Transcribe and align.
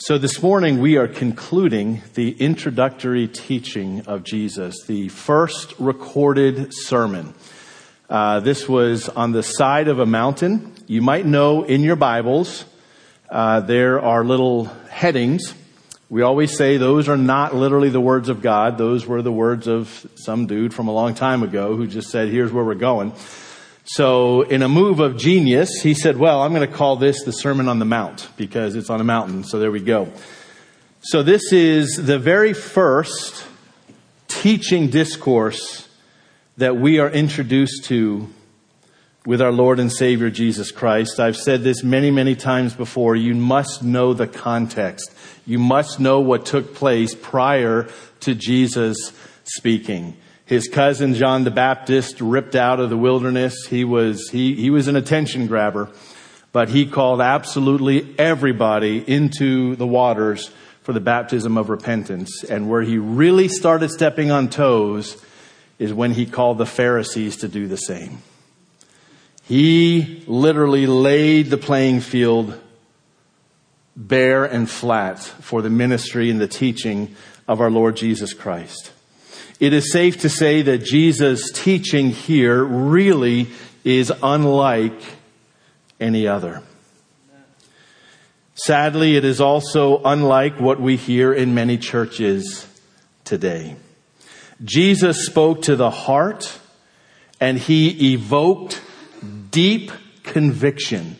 So 0.00 0.16
this 0.16 0.40
morning 0.40 0.78
we 0.78 0.96
are 0.96 1.08
concluding 1.08 2.02
the 2.14 2.30
introductory 2.30 3.26
teaching 3.26 4.02
of 4.06 4.22
Jesus, 4.22 4.84
the 4.86 5.08
first 5.08 5.74
recorded 5.80 6.72
sermon. 6.72 7.34
Uh, 8.08 8.38
this 8.38 8.68
was 8.68 9.08
on 9.08 9.32
the 9.32 9.42
side 9.42 9.88
of 9.88 9.98
a 9.98 10.06
mountain. 10.06 10.72
You 10.86 11.02
might 11.02 11.26
know 11.26 11.64
in 11.64 11.82
your 11.82 11.96
Bibles 11.96 12.64
uh, 13.28 13.58
there 13.58 14.00
are 14.00 14.24
little 14.24 14.66
headings. 14.88 15.52
We 16.08 16.22
always 16.22 16.56
say 16.56 16.76
those 16.76 17.08
are 17.08 17.16
not 17.16 17.56
literally 17.56 17.88
the 17.88 18.00
words 18.00 18.28
of 18.28 18.40
God. 18.40 18.78
Those 18.78 19.04
were 19.04 19.20
the 19.20 19.32
words 19.32 19.66
of 19.66 20.06
some 20.14 20.46
dude 20.46 20.72
from 20.72 20.86
a 20.86 20.92
long 20.92 21.16
time 21.16 21.42
ago 21.42 21.74
who 21.74 21.88
just 21.88 22.10
said, 22.10 22.28
"Here's 22.28 22.52
where 22.52 22.64
we're 22.64 22.76
going." 22.76 23.14
So 23.90 24.42
in 24.42 24.60
a 24.60 24.68
move 24.68 25.00
of 25.00 25.16
genius, 25.16 25.80
he 25.82 25.94
said, 25.94 26.18
well, 26.18 26.42
I'm 26.42 26.52
going 26.52 26.68
to 26.68 26.76
call 26.76 26.96
this 26.96 27.22
the 27.22 27.32
Sermon 27.32 27.68
on 27.68 27.78
the 27.78 27.86
Mount 27.86 28.28
because 28.36 28.76
it's 28.76 28.90
on 28.90 29.00
a 29.00 29.04
mountain. 29.04 29.44
So 29.44 29.58
there 29.58 29.70
we 29.70 29.80
go. 29.80 30.12
So 31.00 31.22
this 31.22 31.54
is 31.54 31.96
the 31.96 32.18
very 32.18 32.52
first 32.52 33.46
teaching 34.28 34.90
discourse 34.90 35.88
that 36.58 36.76
we 36.76 36.98
are 36.98 37.08
introduced 37.08 37.84
to 37.84 38.28
with 39.24 39.40
our 39.40 39.52
Lord 39.52 39.80
and 39.80 39.90
Savior 39.90 40.28
Jesus 40.28 40.70
Christ. 40.70 41.18
I've 41.18 41.38
said 41.38 41.62
this 41.62 41.82
many, 41.82 42.10
many 42.10 42.36
times 42.36 42.74
before. 42.74 43.16
You 43.16 43.34
must 43.34 43.82
know 43.82 44.12
the 44.12 44.26
context. 44.26 45.10
You 45.46 45.58
must 45.58 45.98
know 45.98 46.20
what 46.20 46.44
took 46.44 46.74
place 46.74 47.14
prior 47.14 47.88
to 48.20 48.34
Jesus 48.34 49.14
speaking 49.44 50.14
his 50.48 50.66
cousin 50.66 51.12
John 51.12 51.44
the 51.44 51.50
Baptist 51.50 52.22
ripped 52.22 52.56
out 52.56 52.80
of 52.80 52.88
the 52.88 52.96
wilderness. 52.96 53.66
He 53.66 53.84
was, 53.84 54.30
he, 54.30 54.54
he 54.54 54.70
was 54.70 54.88
an 54.88 54.96
attention 54.96 55.46
grabber, 55.46 55.90
but 56.52 56.70
he 56.70 56.86
called 56.86 57.20
absolutely 57.20 58.18
everybody 58.18 59.04
into 59.06 59.76
the 59.76 59.86
waters 59.86 60.50
for 60.80 60.94
the 60.94 61.00
baptism 61.00 61.58
of 61.58 61.68
repentance. 61.68 62.44
And 62.44 62.70
where 62.70 62.80
he 62.80 62.96
really 62.96 63.48
started 63.48 63.90
stepping 63.90 64.30
on 64.30 64.48
toes 64.48 65.22
is 65.78 65.92
when 65.92 66.12
he 66.12 66.24
called 66.24 66.56
the 66.56 66.64
Pharisees 66.64 67.36
to 67.36 67.48
do 67.48 67.68
the 67.68 67.76
same. 67.76 68.22
He 69.42 70.24
literally 70.26 70.86
laid 70.86 71.50
the 71.50 71.58
playing 71.58 72.00
field 72.00 72.58
bare 73.94 74.46
and 74.46 74.68
flat 74.68 75.18
for 75.18 75.60
the 75.60 75.68
ministry 75.68 76.30
and 76.30 76.40
the 76.40 76.48
teaching 76.48 77.14
of 77.46 77.60
our 77.60 77.70
Lord 77.70 77.96
Jesus 77.96 78.32
Christ. 78.32 78.92
It 79.60 79.72
is 79.72 79.92
safe 79.92 80.20
to 80.20 80.28
say 80.28 80.62
that 80.62 80.78
Jesus' 80.78 81.50
teaching 81.52 82.10
here 82.10 82.62
really 82.62 83.48
is 83.84 84.12
unlike 84.22 85.00
any 86.00 86.26
other. 86.26 86.62
Sadly, 88.54 89.16
it 89.16 89.24
is 89.24 89.40
also 89.40 90.02
unlike 90.02 90.58
what 90.58 90.80
we 90.80 90.96
hear 90.96 91.32
in 91.32 91.54
many 91.54 91.78
churches 91.78 92.66
today. 93.24 93.76
Jesus 94.64 95.26
spoke 95.26 95.62
to 95.62 95.76
the 95.76 95.90
heart 95.90 96.58
and 97.40 97.58
he 97.58 98.14
evoked 98.14 98.80
deep 99.50 99.92
conviction. 100.24 101.16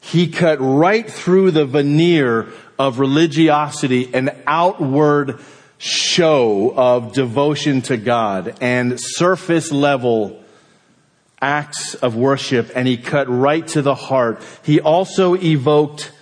He 0.00 0.28
cut 0.28 0.60
right 0.60 1.10
through 1.10 1.50
the 1.50 1.66
veneer 1.66 2.46
of 2.78 3.00
religiosity 3.00 4.14
and 4.14 4.30
outward 4.46 5.40
show 5.78 6.72
of 6.76 7.12
devotion 7.12 7.82
to 7.82 7.96
God 7.96 8.56
and 8.60 8.98
surface 8.98 9.70
level 9.70 10.42
acts 11.40 11.94
of 11.94 12.16
worship 12.16 12.70
and 12.74 12.88
he 12.88 12.96
cut 12.96 13.28
right 13.28 13.66
to 13.68 13.82
the 13.82 13.94
heart. 13.94 14.42
He 14.62 14.80
also 14.80 15.34
evoked 15.36 16.12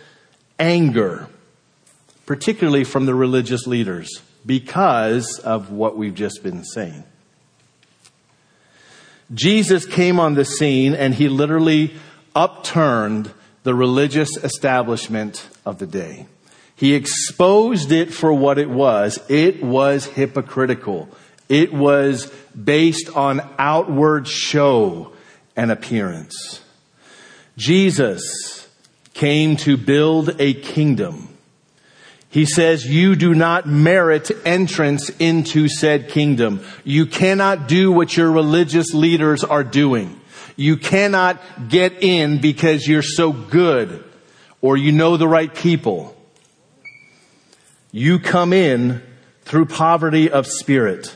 anger, 0.58 1.28
particularly 2.26 2.84
from 2.84 3.06
the 3.06 3.14
religious 3.14 3.66
leaders 3.66 4.22
because 4.44 5.38
of 5.38 5.70
what 5.70 5.96
we've 5.96 6.14
just 6.14 6.42
been 6.42 6.64
saying. 6.64 7.04
Jesus 9.32 9.86
came 9.86 10.20
on 10.20 10.34
the 10.34 10.44
scene 10.44 10.94
and 10.94 11.14
he 11.14 11.28
literally 11.28 11.94
upturned 12.34 13.32
the 13.62 13.74
religious 13.74 14.36
establishment 14.36 15.48
of 15.64 15.78
the 15.78 15.86
day. 15.86 16.26
He 16.76 16.94
exposed 16.94 17.92
it 17.92 18.12
for 18.12 18.32
what 18.32 18.58
it 18.58 18.68
was. 18.68 19.18
It 19.28 19.62
was 19.62 20.06
hypocritical. 20.06 21.08
It 21.48 21.72
was 21.72 22.32
based 22.52 23.14
on 23.16 23.48
outward 23.58 24.26
show 24.26 25.12
and 25.56 25.70
appearance. 25.70 26.62
Jesus 27.56 28.68
came 29.12 29.56
to 29.58 29.76
build 29.76 30.40
a 30.40 30.54
kingdom. 30.54 31.28
He 32.28 32.46
says, 32.46 32.84
you 32.84 33.14
do 33.14 33.32
not 33.32 33.68
merit 33.68 34.28
entrance 34.44 35.08
into 35.20 35.68
said 35.68 36.08
kingdom. 36.08 36.64
You 36.82 37.06
cannot 37.06 37.68
do 37.68 37.92
what 37.92 38.16
your 38.16 38.32
religious 38.32 38.92
leaders 38.92 39.44
are 39.44 39.62
doing. 39.62 40.20
You 40.56 40.76
cannot 40.76 41.40
get 41.68 42.02
in 42.02 42.40
because 42.40 42.88
you're 42.88 43.02
so 43.02 43.32
good 43.32 44.02
or 44.60 44.76
you 44.76 44.90
know 44.90 45.16
the 45.16 45.28
right 45.28 45.54
people. 45.54 46.13
You 47.96 48.18
come 48.18 48.52
in 48.52 49.04
through 49.42 49.66
poverty 49.66 50.28
of 50.28 50.48
spirit, 50.48 51.14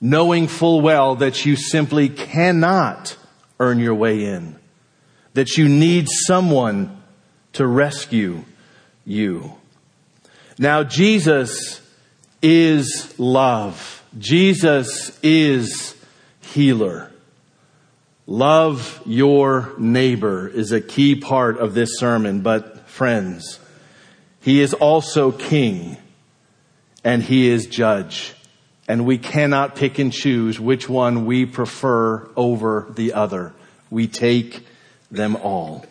knowing 0.00 0.48
full 0.48 0.80
well 0.80 1.16
that 1.16 1.44
you 1.44 1.56
simply 1.56 2.08
cannot 2.08 3.18
earn 3.58 3.80
your 3.80 3.94
way 3.94 4.24
in, 4.24 4.58
that 5.34 5.58
you 5.58 5.68
need 5.68 6.08
someone 6.08 7.02
to 7.52 7.66
rescue 7.66 8.46
you. 9.04 9.52
Now, 10.58 10.84
Jesus 10.84 11.82
is 12.40 13.14
love. 13.18 14.02
Jesus 14.18 15.18
is 15.22 15.96
healer. 16.40 17.12
Love 18.26 19.02
your 19.04 19.74
neighbor 19.76 20.48
is 20.48 20.72
a 20.72 20.80
key 20.80 21.14
part 21.14 21.58
of 21.58 21.74
this 21.74 21.98
sermon, 21.98 22.40
but 22.40 22.88
friends, 22.88 23.58
he 24.40 24.60
is 24.60 24.74
also 24.74 25.32
king 25.32 25.96
and 27.04 27.22
he 27.22 27.48
is 27.48 27.66
judge. 27.66 28.34
And 28.88 29.06
we 29.06 29.18
cannot 29.18 29.76
pick 29.76 29.98
and 29.98 30.12
choose 30.12 30.58
which 30.58 30.88
one 30.88 31.24
we 31.24 31.46
prefer 31.46 32.28
over 32.34 32.86
the 32.90 33.12
other. 33.12 33.52
We 33.88 34.08
take 34.08 34.66
them 35.10 35.36
all. 35.36 35.84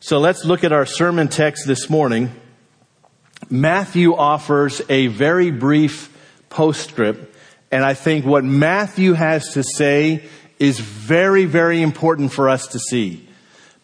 So 0.00 0.18
let's 0.18 0.44
look 0.44 0.64
at 0.64 0.72
our 0.72 0.86
sermon 0.86 1.28
text 1.28 1.66
this 1.66 1.90
morning. 1.90 2.32
Matthew 3.50 4.16
offers 4.16 4.82
a 4.88 5.06
very 5.08 5.50
brief 5.50 6.14
postscript, 6.48 7.36
and 7.70 7.84
I 7.84 7.94
think 7.94 8.24
what 8.24 8.44
Matthew 8.44 9.12
has 9.12 9.52
to 9.52 9.62
say 9.62 10.24
is 10.58 10.80
very, 10.80 11.44
very 11.44 11.82
important 11.82 12.32
for 12.32 12.48
us 12.48 12.68
to 12.68 12.78
see 12.78 13.27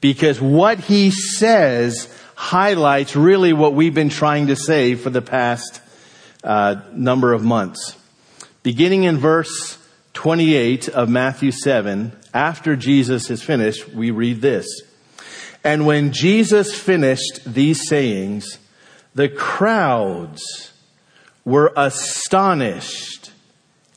because 0.04 0.38
what 0.38 0.80
he 0.80 1.10
says 1.10 2.14
highlights 2.34 3.16
really 3.16 3.54
what 3.54 3.72
we've 3.72 3.94
been 3.94 4.10
trying 4.10 4.48
to 4.48 4.54
say 4.54 4.96
for 4.96 5.08
the 5.08 5.22
past 5.22 5.80
uh, 6.42 6.76
number 6.92 7.32
of 7.32 7.42
months. 7.42 7.96
Beginning 8.62 9.04
in 9.04 9.16
verse 9.16 9.78
28 10.12 10.90
of 10.90 11.08
Matthew 11.08 11.50
7, 11.50 12.12
after 12.34 12.76
Jesus 12.76 13.30
is 13.30 13.42
finished, 13.42 13.88
we 13.94 14.10
read 14.10 14.42
this. 14.42 14.66
And 15.64 15.86
when 15.86 16.12
Jesus 16.12 16.78
finished 16.78 17.40
these 17.46 17.88
sayings, 17.88 18.58
the 19.14 19.30
crowds 19.30 20.74
were 21.46 21.72
astonished 21.78 23.32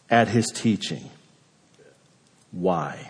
at 0.09 0.29
his 0.29 0.45
teaching. 0.56 1.09
Why? 2.51 3.06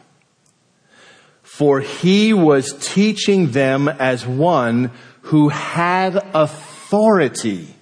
For 1.58 1.80
he 1.80 2.34
was 2.34 2.72
teaching 2.80 3.50
them 3.50 3.88
as 3.88 4.28
one 4.28 4.92
who 5.22 5.50
had 5.50 6.16
authority, 6.36 7.74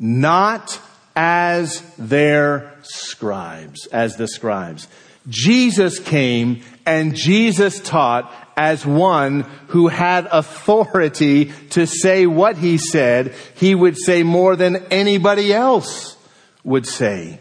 not 0.00 0.80
as 1.14 1.80
their 1.96 2.74
scribes, 2.82 3.86
as 3.86 4.16
the 4.16 4.26
scribes. 4.26 4.88
Jesus 5.28 6.00
came 6.00 6.62
and 6.84 7.14
Jesus 7.14 7.78
taught 7.78 8.34
as 8.56 8.84
one 8.84 9.42
who 9.68 9.86
had 9.86 10.26
authority 10.32 11.52
to 11.70 11.86
say 11.86 12.26
what 12.26 12.56
he 12.56 12.78
said. 12.78 13.32
He 13.54 13.76
would 13.76 13.96
say 13.96 14.24
more 14.24 14.56
than 14.56 14.86
anybody 14.90 15.52
else 15.52 16.16
would 16.64 16.88
say. 16.88 17.38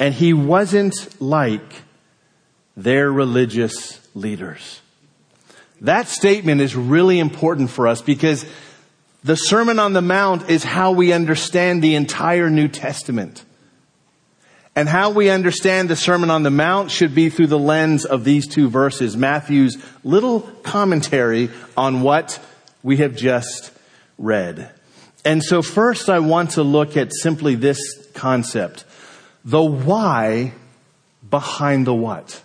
And 0.00 0.12
he 0.12 0.32
wasn't 0.32 1.22
like 1.22 1.82
their 2.76 3.10
religious 3.10 4.00
leaders. 4.14 4.80
That 5.80 6.08
statement 6.08 6.60
is 6.60 6.76
really 6.76 7.18
important 7.18 7.70
for 7.70 7.88
us 7.88 8.02
because 8.02 8.46
the 9.24 9.36
Sermon 9.36 9.78
on 9.78 9.92
the 9.92 10.02
Mount 10.02 10.48
is 10.48 10.64
how 10.64 10.92
we 10.92 11.12
understand 11.12 11.82
the 11.82 11.94
entire 11.94 12.50
New 12.50 12.68
Testament. 12.68 13.44
And 14.74 14.88
how 14.88 15.10
we 15.10 15.28
understand 15.28 15.90
the 15.90 15.96
Sermon 15.96 16.30
on 16.30 16.44
the 16.44 16.50
Mount 16.50 16.90
should 16.90 17.14
be 17.14 17.28
through 17.28 17.48
the 17.48 17.58
lens 17.58 18.04
of 18.04 18.24
these 18.24 18.48
two 18.48 18.70
verses, 18.70 19.16
Matthew's 19.16 19.76
little 20.02 20.40
commentary 20.40 21.50
on 21.76 22.00
what 22.00 22.40
we 22.82 22.96
have 22.98 23.14
just 23.14 23.70
read. 24.18 24.70
And 25.24 25.42
so 25.42 25.62
first 25.62 26.08
I 26.08 26.20
want 26.20 26.52
to 26.52 26.62
look 26.62 26.96
at 26.96 27.12
simply 27.12 27.54
this 27.54 27.78
concept. 28.14 28.84
The 29.44 29.62
why 29.62 30.52
behind 31.28 31.86
the 31.86 31.94
what. 31.94 32.40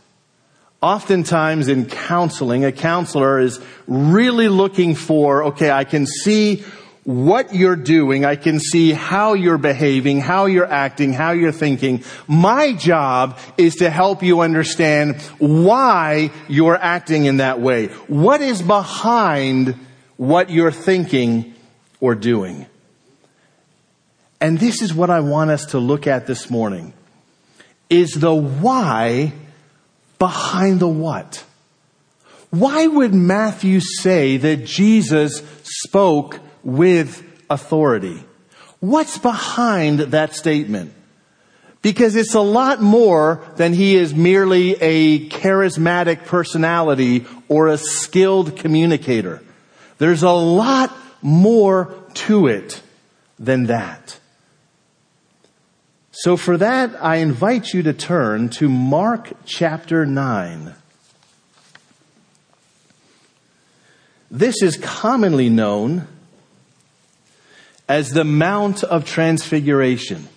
Oftentimes 0.81 1.68
in 1.68 1.88
counseling, 1.88 2.63
a 2.63 2.71
counselor 2.71 3.39
is 3.39 3.59
really 3.88 4.47
looking 4.47 4.94
for, 4.94 5.45
okay, 5.45 5.71
I 5.71 5.83
can 5.83 6.06
see 6.06 6.63
what 7.07 7.56
you're 7.56 7.77
doing. 7.77 8.25
I 8.25 8.35
can 8.35 8.59
see 8.59 8.91
how 8.91 9.33
you're 9.33 9.57
behaving, 9.57 10.19
how 10.19 10.45
you're 10.45 10.69
acting, 10.69 11.13
how 11.13 11.31
you're 11.31 11.53
thinking. 11.53 12.03
My 12.27 12.74
job 12.74 13.39
is 13.57 13.75
to 13.75 13.89
help 13.89 14.24
you 14.24 14.41
understand 14.41 15.21
why 15.39 16.31
you're 16.50 16.75
acting 16.75 17.23
in 17.23 17.38
that 17.38 17.62
way. 17.62 17.88
What 18.07 18.41
is 18.41 18.62
behind 18.62 19.80
what 20.18 20.50
you're 20.50 20.71
thinking 20.71 21.56
or 22.01 22.13
doing? 22.13 22.65
And 24.41 24.59
this 24.59 24.81
is 24.81 24.94
what 24.94 25.09
I 25.09 25.21
want 25.21 25.50
us 25.50 25.68
to 25.68 25.80
look 25.80 26.07
at 26.07 26.27
this 26.27 26.50
morning 26.50 26.94
is 27.89 28.12
the 28.12 28.35
why 28.35 29.31
behind 30.19 30.79
the 30.79 30.87
what. 30.87 31.43
Why 32.49 32.87
would 32.87 33.13
Matthew 33.13 33.79
say 33.81 34.37
that 34.37 34.65
Jesus 34.65 35.43
spoke 35.63 36.39
with 36.63 37.23
authority. 37.49 38.23
What's 38.79 39.17
behind 39.17 39.99
that 39.99 40.35
statement? 40.35 40.93
Because 41.81 42.15
it's 42.15 42.33
a 42.33 42.41
lot 42.41 42.81
more 42.81 43.41
than 43.55 43.73
he 43.73 43.95
is 43.95 44.13
merely 44.13 44.73
a 44.81 45.29
charismatic 45.29 46.25
personality 46.25 47.25
or 47.47 47.67
a 47.67 47.77
skilled 47.77 48.57
communicator. 48.57 49.41
There's 49.97 50.23
a 50.23 50.31
lot 50.31 50.95
more 51.21 51.95
to 52.15 52.47
it 52.47 52.81
than 53.39 53.67
that. 53.67 54.16
So 56.21 56.35
for 56.35 56.57
that, 56.57 56.95
I 56.99 57.17
invite 57.17 57.75
you 57.75 57.83
to 57.83 57.93
turn 57.93 58.49
to 58.49 58.67
Mark 58.67 59.33
chapter 59.45 60.03
9. 60.03 60.73
This 64.31 64.63
is 64.63 64.77
commonly 64.77 65.47
known 65.47 66.07
as 67.87 68.13
the 68.13 68.23
Mount 68.23 68.83
of 68.83 69.05
Transfiguration. 69.05 70.27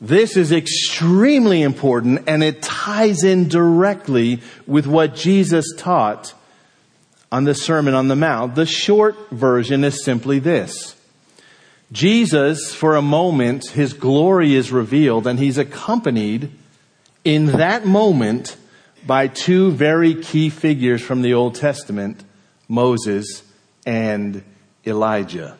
This 0.00 0.38
is 0.38 0.52
extremely 0.52 1.60
important 1.60 2.24
and 2.26 2.42
it 2.42 2.62
ties 2.62 3.24
in 3.24 3.48
directly 3.48 4.40
with 4.66 4.86
what 4.86 5.14
Jesus 5.14 5.66
taught 5.76 6.32
on 7.30 7.44
the 7.44 7.54
Sermon 7.54 7.92
on 7.92 8.08
the 8.08 8.16
Mount. 8.16 8.54
The 8.54 8.64
short 8.64 9.28
version 9.30 9.84
is 9.84 10.02
simply 10.02 10.38
this. 10.38 10.95
Jesus, 11.92 12.74
for 12.74 12.96
a 12.96 13.02
moment, 13.02 13.70
his 13.70 13.92
glory 13.92 14.54
is 14.54 14.72
revealed 14.72 15.26
and 15.26 15.38
he's 15.38 15.58
accompanied 15.58 16.50
in 17.24 17.46
that 17.46 17.86
moment 17.86 18.56
by 19.06 19.28
two 19.28 19.70
very 19.70 20.14
key 20.14 20.50
figures 20.50 21.00
from 21.00 21.22
the 21.22 21.34
Old 21.34 21.54
Testament, 21.54 22.24
Moses 22.68 23.42
and 23.86 24.42
Elijah. 24.84 25.56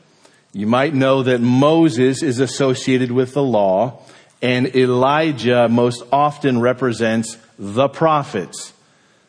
You 0.53 0.67
might 0.67 0.95
know 0.95 1.23
that 1.23 1.41
Moses 1.41 2.23
is 2.23 2.41
associated 2.41 3.13
with 3.13 3.35
the 3.35 3.43
law 3.43 4.03
and 4.43 4.75
Elijah 4.75 5.69
most 5.69 6.03
often 6.13 6.61
represents 6.61 7.37
the 7.59 7.89
prophets. 7.89 8.73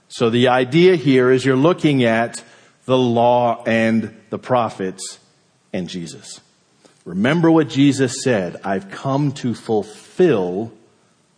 So 0.09 0.29
the 0.29 0.47
idea 0.47 0.95
here 0.95 1.31
is 1.31 1.45
you're 1.45 1.55
looking 1.55 2.03
at 2.03 2.43
the 2.85 2.97
law 2.97 3.63
and 3.65 4.15
the 4.29 4.39
prophets 4.39 5.19
and 5.73 5.87
Jesus. 5.87 6.41
Remember 7.07 7.49
what 7.49 7.69
Jesus 7.69 8.21
said, 8.21 8.57
I've 8.65 8.91
come 8.91 9.31
to 9.35 9.55
fulfill 9.55 10.73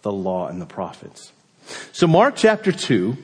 the 0.01 0.12
law 0.12 0.48
and 0.48 0.60
the 0.60 0.66
prophets. 0.66 1.31
So 1.92 2.07
Mark 2.07 2.36
chapter 2.36 2.71
2, 2.71 3.16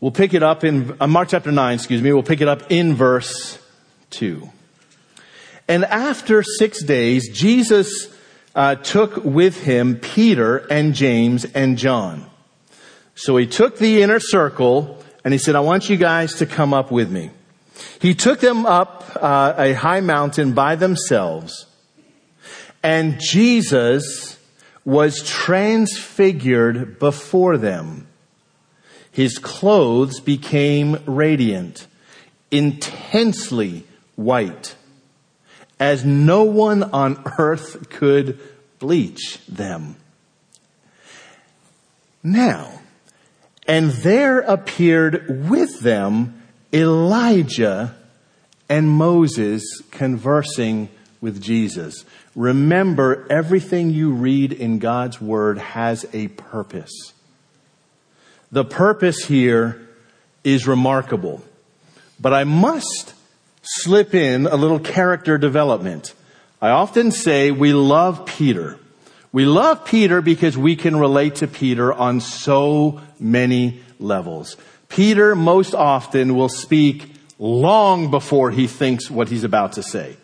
we'll 0.00 0.10
pick 0.10 0.32
it 0.32 0.42
up 0.42 0.64
in, 0.64 0.96
uh, 0.98 1.06
Mark 1.06 1.28
chapter 1.28 1.52
9, 1.52 1.74
excuse 1.74 2.00
me, 2.00 2.14
we'll 2.14 2.22
pick 2.22 2.40
it 2.40 2.48
up 2.48 2.72
in 2.72 2.94
verse 2.94 3.58
2. 4.08 4.48
And 5.68 5.84
after 5.84 6.42
six 6.42 6.82
days, 6.82 7.28
Jesus 7.28 8.08
uh, 8.54 8.76
took 8.76 9.22
with 9.22 9.64
him 9.64 9.96
Peter 9.96 10.56
and 10.56 10.94
James 10.94 11.44
and 11.44 11.76
John. 11.76 12.24
So 13.14 13.36
he 13.36 13.46
took 13.46 13.76
the 13.76 14.00
inner 14.00 14.18
circle 14.18 15.04
and 15.26 15.34
he 15.34 15.38
said, 15.38 15.56
I 15.56 15.60
want 15.60 15.90
you 15.90 15.98
guys 15.98 16.36
to 16.36 16.46
come 16.46 16.72
up 16.72 16.90
with 16.90 17.10
me. 17.10 17.32
He 18.00 18.14
took 18.14 18.40
them 18.40 18.66
up 18.66 19.16
uh, 19.16 19.54
a 19.56 19.72
high 19.72 20.00
mountain 20.00 20.52
by 20.52 20.76
themselves 20.76 21.66
and 22.86 23.18
Jesus 23.20 24.38
was 24.84 25.20
transfigured 25.24 27.00
before 27.00 27.58
them. 27.58 28.06
His 29.10 29.38
clothes 29.38 30.20
became 30.20 31.02
radiant, 31.04 31.88
intensely 32.52 33.84
white 34.14 34.76
as 35.80 36.04
no 36.04 36.44
one 36.44 36.84
on 36.84 37.20
earth 37.38 37.90
could 37.90 38.38
bleach 38.78 39.44
them. 39.48 39.96
Now, 42.22 42.82
and 43.66 43.90
there 43.90 44.38
appeared 44.42 45.48
with 45.48 45.80
them 45.80 46.40
Elijah 46.76 47.96
and 48.68 48.88
Moses 48.88 49.80
conversing 49.90 50.90
with 51.22 51.42
Jesus. 51.42 52.04
Remember, 52.34 53.26
everything 53.30 53.90
you 53.90 54.12
read 54.12 54.52
in 54.52 54.78
God's 54.78 55.18
Word 55.18 55.56
has 55.56 56.04
a 56.12 56.28
purpose. 56.28 57.14
The 58.52 58.64
purpose 58.64 59.24
here 59.24 59.88
is 60.44 60.66
remarkable. 60.66 61.42
But 62.20 62.34
I 62.34 62.44
must 62.44 63.14
slip 63.62 64.14
in 64.14 64.46
a 64.46 64.56
little 64.56 64.78
character 64.78 65.38
development. 65.38 66.14
I 66.60 66.68
often 66.70 67.10
say 67.10 67.50
we 67.50 67.72
love 67.72 68.26
Peter. 68.26 68.78
We 69.32 69.46
love 69.46 69.86
Peter 69.86 70.20
because 70.20 70.58
we 70.58 70.76
can 70.76 70.96
relate 70.96 71.36
to 71.36 71.46
Peter 71.46 71.92
on 71.92 72.20
so 72.20 73.00
many 73.18 73.80
levels. 73.98 74.56
Peter 74.88 75.34
most 75.34 75.74
often 75.74 76.34
will 76.34 76.48
speak 76.48 77.12
long 77.38 78.10
before 78.10 78.50
he 78.50 78.66
thinks 78.66 79.10
what 79.10 79.28
he's 79.28 79.44
about 79.44 79.72
to 79.72 79.82
say. 79.82 80.16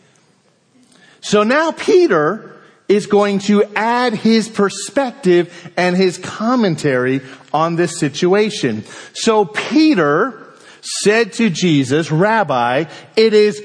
So 1.21 1.42
now 1.42 1.73
Peter 1.73 2.57
is 2.88 3.07
going 3.07 3.38
to 3.38 3.64
add 3.76 4.12
his 4.12 4.49
perspective 4.49 5.73
and 5.76 5.97
his 5.97 6.19
commentary 6.19 7.21
on 7.52 7.76
this 7.76 7.99
situation. 7.99 8.85
So 9.14 9.45
Peter 9.45 10.52
said 10.81 11.33
to 11.35 11.49
Jesus, 11.49 12.11
Rabbi, 12.11 12.85
it 13.16 13.33
is, 13.35 13.62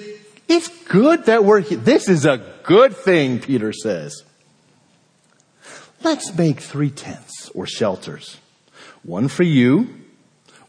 it's 0.48 0.68
good 0.86 1.25
that 1.25 1.44
we're 1.44 1.62
here. 1.62 1.77
This 1.77 2.08
is 2.10 2.25
a 2.25 2.38
good 2.63 2.96
thing, 2.96 3.39
Peter 3.39 3.74
says. 3.74 4.24
Let's 6.04 6.34
make 6.38 6.60
three 6.60 6.92
tents 6.92 7.50
or 7.50 7.66
shelters. 7.66 8.38
One 9.04 9.27
for 9.27 9.44
you, 9.44 9.89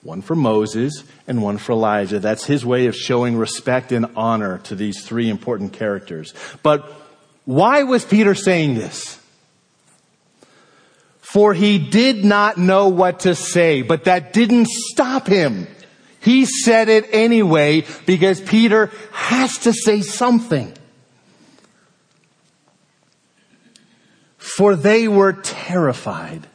one 0.03 0.23
for 0.23 0.37
Moses, 0.37 1.05
and 1.27 1.43
one 1.43 1.59
for 1.59 1.73
Elijah. 1.73 2.21
That's 2.21 2.45
his 2.45 2.65
way 2.65 2.87
of 2.87 2.95
showing 2.95 3.37
respect 3.37 3.93
and 3.93 4.07
honor 4.17 4.59
to 4.65 4.75
these 4.75 5.05
three 5.05 5.29
important 5.29 5.73
characters. 5.73 6.33
But 6.63 6.91
why 7.45 7.83
was 7.83 8.05
Peter 8.05 8.35
saying 8.35 8.75
this? 8.75 9.19
For 11.21 11.53
he 11.53 11.79
did 11.79 12.25
not 12.25 12.57
know 12.57 12.89
what 12.89 13.21
to 13.21 13.35
say, 13.35 13.83
but 13.83 14.05
that 14.05 14.33
didn't 14.33 14.69
stop 14.69 15.27
him. 15.27 15.67
He 16.21 16.47
said 16.47 16.89
it 16.89 17.07
anyway 17.13 17.85
because 18.07 18.41
Peter 18.41 18.91
has 19.13 19.59
to 19.59 19.73
say 19.73 20.01
something. 20.01 20.73
For 24.39 24.75
they 24.75 25.07
were 25.07 25.35
terrified, 25.35 26.47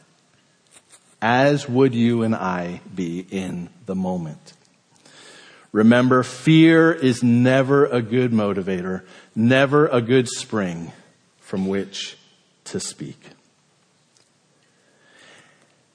as 1.24 1.66
would 1.66 1.94
you 1.94 2.22
and 2.22 2.34
I 2.34 2.82
be 2.94 3.26
in 3.30 3.70
the 3.86 3.94
moment. 3.94 4.52
Remember, 5.72 6.22
fear 6.22 6.92
is 6.92 7.22
never 7.22 7.86
a 7.86 8.02
good 8.02 8.30
motivator, 8.30 9.06
never 9.34 9.86
a 9.86 10.02
good 10.02 10.28
spring 10.28 10.92
from 11.40 11.66
which 11.66 12.18
to 12.64 12.78
speak. 12.78 13.30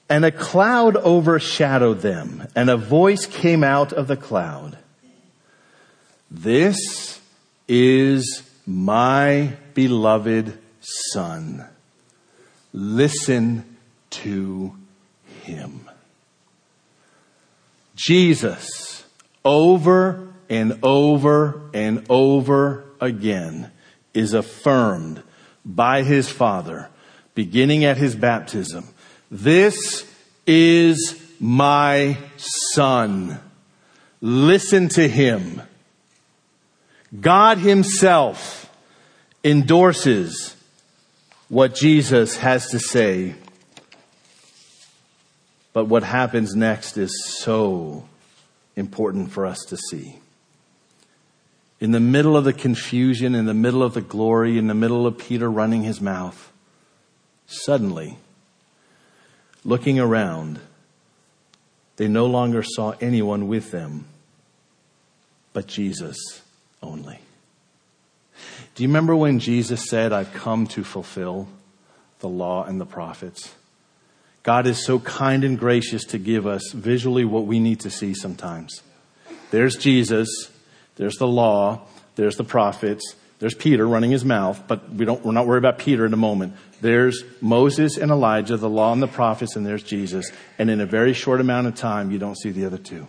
And 0.08 0.24
a 0.24 0.32
cloud 0.32 0.96
overshadowed 0.96 2.00
them, 2.00 2.48
and 2.56 2.68
a 2.68 2.76
voice 2.76 3.24
came 3.24 3.62
out 3.62 3.92
of 3.92 4.08
the 4.08 4.16
cloud. 4.16 4.78
This 6.28 7.20
is 7.68 8.42
my 8.66 9.52
beloved 9.74 10.58
son, 10.80 11.64
listen 12.72 13.76
to 14.10 14.74
him. 15.50 15.88
Jesus, 17.94 19.04
over 19.44 20.28
and 20.48 20.78
over 20.82 21.70
and 21.74 22.06
over 22.08 22.84
again, 23.00 23.70
is 24.14 24.32
affirmed 24.32 25.22
by 25.64 26.02
his 26.02 26.30
Father, 26.30 26.88
beginning 27.34 27.84
at 27.84 27.96
his 27.96 28.14
baptism. 28.14 28.88
This 29.30 30.06
is 30.46 31.20
my 31.38 32.18
Son. 32.36 33.38
Listen 34.20 34.88
to 34.90 35.08
him. 35.08 35.62
God 37.18 37.58
himself 37.58 38.70
endorses 39.42 40.54
what 41.48 41.74
Jesus 41.74 42.36
has 42.36 42.68
to 42.70 42.78
say. 42.78 43.34
But 45.72 45.86
what 45.86 46.02
happens 46.02 46.54
next 46.54 46.96
is 46.96 47.38
so 47.38 48.08
important 48.76 49.30
for 49.30 49.46
us 49.46 49.58
to 49.68 49.76
see. 49.76 50.18
In 51.78 51.92
the 51.92 52.00
middle 52.00 52.36
of 52.36 52.44
the 52.44 52.52
confusion, 52.52 53.34
in 53.34 53.46
the 53.46 53.54
middle 53.54 53.82
of 53.82 53.94
the 53.94 54.00
glory, 54.00 54.58
in 54.58 54.66
the 54.66 54.74
middle 54.74 55.06
of 55.06 55.18
Peter 55.18 55.50
running 55.50 55.82
his 55.82 56.00
mouth, 56.00 56.52
suddenly, 57.46 58.18
looking 59.64 59.98
around, 59.98 60.60
they 61.96 62.08
no 62.08 62.26
longer 62.26 62.62
saw 62.62 62.94
anyone 63.00 63.48
with 63.48 63.70
them 63.70 64.06
but 65.52 65.66
Jesus 65.66 66.42
only. 66.82 67.18
Do 68.74 68.82
you 68.82 68.88
remember 68.88 69.16
when 69.16 69.38
Jesus 69.38 69.88
said, 69.88 70.12
I've 70.12 70.32
come 70.32 70.66
to 70.68 70.84
fulfill 70.84 71.48
the 72.20 72.28
law 72.28 72.64
and 72.64 72.80
the 72.80 72.86
prophets? 72.86 73.54
God 74.42 74.66
is 74.66 74.84
so 74.84 74.98
kind 75.00 75.44
and 75.44 75.58
gracious 75.58 76.04
to 76.06 76.18
give 76.18 76.46
us 76.46 76.72
visually 76.72 77.24
what 77.24 77.46
we 77.46 77.60
need 77.60 77.80
to 77.80 77.90
see 77.90 78.14
sometimes. 78.14 78.82
There's 79.50 79.76
Jesus, 79.76 80.50
there's 80.96 81.16
the 81.16 81.26
law, 81.26 81.82
there's 82.16 82.36
the 82.36 82.44
prophets, 82.44 83.16
there's 83.38 83.54
Peter 83.54 83.86
running 83.86 84.10
his 84.10 84.24
mouth, 84.24 84.62
but 84.66 84.90
we 84.90 85.04
don't, 85.04 85.24
we're 85.24 85.32
not 85.32 85.46
worried 85.46 85.58
about 85.58 85.78
Peter 85.78 86.06
in 86.06 86.12
a 86.12 86.18
moment. 86.18 86.54
There's 86.80 87.24
Moses 87.40 87.96
and 87.96 88.10
Elijah, 88.10 88.56
the 88.56 88.68
law 88.68 88.92
and 88.92 89.02
the 89.02 89.08
prophets, 89.08 89.56
and 89.56 89.66
there's 89.66 89.82
Jesus. 89.82 90.30
And 90.58 90.70
in 90.70 90.80
a 90.80 90.86
very 90.86 91.14
short 91.14 91.40
amount 91.40 91.66
of 91.66 91.74
time, 91.74 92.10
you 92.10 92.18
don't 92.18 92.38
see 92.38 92.50
the 92.50 92.66
other 92.66 92.78
two 92.78 93.06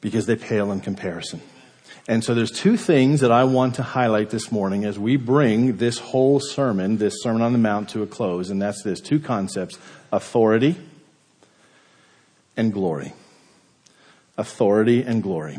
because 0.00 0.26
they 0.26 0.36
pale 0.36 0.70
in 0.70 0.80
comparison. 0.80 1.40
And 2.08 2.22
so 2.22 2.34
there's 2.34 2.52
two 2.52 2.76
things 2.76 3.20
that 3.20 3.32
I 3.32 3.44
want 3.44 3.74
to 3.76 3.82
highlight 3.82 4.30
this 4.30 4.52
morning 4.52 4.84
as 4.84 4.96
we 4.98 5.16
bring 5.16 5.78
this 5.78 5.98
whole 5.98 6.38
sermon, 6.38 6.98
this 6.98 7.20
Sermon 7.20 7.42
on 7.42 7.52
the 7.52 7.58
Mount 7.58 7.88
to 7.90 8.02
a 8.02 8.06
close, 8.06 8.48
and 8.48 8.62
that's 8.62 8.82
this 8.84 9.00
two 9.00 9.18
concepts, 9.18 9.76
authority 10.12 10.76
and 12.56 12.72
glory. 12.72 13.12
Authority 14.38 15.02
and 15.02 15.22
glory. 15.22 15.58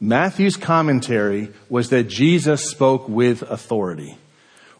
Matthew's 0.00 0.56
commentary 0.56 1.50
was 1.68 1.90
that 1.90 2.08
Jesus 2.08 2.68
spoke 2.68 3.08
with 3.08 3.42
authority. 3.42 4.18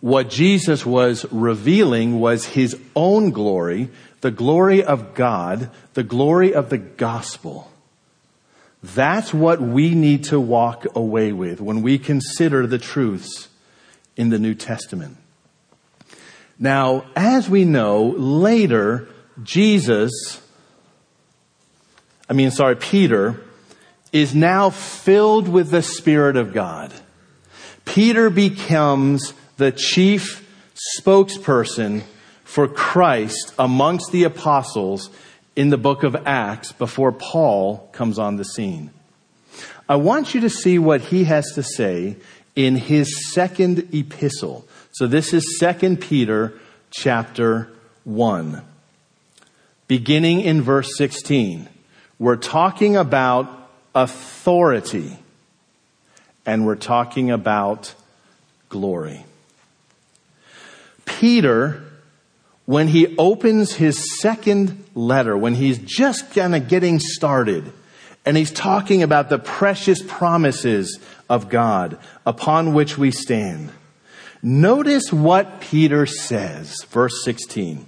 What 0.01 0.31
Jesus 0.31 0.87
was 0.87 1.27
revealing 1.33 2.21
was 2.21 2.45
his 2.45 2.77
own 2.95 3.31
glory, 3.31 3.91
the 4.21 4.31
glory 4.31 4.83
of 4.83 5.15
God, 5.15 5.71
the 5.95 6.05
glory 6.05 6.55
of 6.55 6.71
the 6.71 6.79
gospel. 6.79 7.71
That's 8.83 9.35
what 9.35 9.61
we 9.61 9.95
need 9.95 10.25
to 10.25 10.39
walk 10.39 10.87
away 10.95 11.33
with 11.33 11.61
when 11.61 11.83
we 11.83 11.99
consider 11.99 12.67
the 12.67 12.79
truths 12.79 13.49
in 14.17 14.29
the 14.31 14.39
New 14.39 14.55
Testament. 14.55 15.17
Now, 16.59 17.05
as 17.15 17.49
we 17.49 17.65
know, 17.65 18.15
later, 18.17 19.09
Jesus, 19.43 20.41
I 22.29 22.33
mean, 22.33 22.51
sorry, 22.51 22.77
Peter, 22.77 23.41
is 24.13 24.35
now 24.35 24.71
filled 24.71 25.49
with 25.49 25.71
the 25.71 25.83
Spirit 25.83 26.37
of 26.37 26.53
God. 26.53 26.93
Peter 27.85 28.31
becomes 28.31 29.35
the 29.57 29.73
chief 29.73 30.45
spokesperson 31.01 32.03
for 32.45 32.69
Christ 32.69 33.53
amongst 33.59 34.11
the 34.13 34.25
apostles 34.25 35.11
in 35.59 35.71
the 35.71 35.77
book 35.77 36.05
of 36.05 36.15
Acts 36.25 36.71
before 36.71 37.11
Paul 37.11 37.89
comes 37.91 38.17
on 38.17 38.37
the 38.37 38.45
scene. 38.45 38.91
I 39.89 39.97
want 39.97 40.33
you 40.33 40.43
to 40.43 40.49
see 40.49 40.79
what 40.79 41.01
he 41.01 41.25
has 41.25 41.51
to 41.57 41.65
say 41.65 42.15
in 42.55 42.77
his 42.77 43.33
second 43.33 43.93
epistle. 43.93 44.65
So 44.93 45.09
this 45.09 45.35
is 45.35 45.59
2 45.61 45.97
Peter 45.97 46.55
chapter 46.93 47.69
1. 48.05 48.63
Beginning 49.89 50.43
in 50.43 50.63
verse 50.63 50.97
16. 50.97 51.69
We're 52.21 52.37
talking 52.37 52.97
about 52.97 53.51
authority 53.97 55.19
and 56.47 56.67
we're 56.67 56.77
talking 56.77 57.33
about 57.33 57.95
glory. 58.69 59.25
Peter 61.05 61.83
when 62.69 62.89
he 62.89 63.17
opens 63.17 63.73
his 63.73 64.21
second 64.21 64.85
letter, 64.95 65.35
when 65.35 65.55
he's 65.55 65.79
just 65.79 66.31
kind 66.35 66.55
of 66.55 66.69
getting 66.69 67.01
started, 67.01 67.73
and 68.27 68.37
he's 68.37 68.51
talking 68.51 69.03
about 69.03 69.31
the 69.31 69.39
precious 69.39 70.03
promises 70.03 71.01
of 71.31 71.49
God 71.49 71.97
upon 72.27 72.75
which 72.75 72.99
we 72.99 73.11
stand. 73.11 73.73
Notice 74.43 75.11
what 75.11 75.63
Peter 75.63 76.05
says, 76.05 76.85
verse 76.91 77.25
16. 77.25 77.87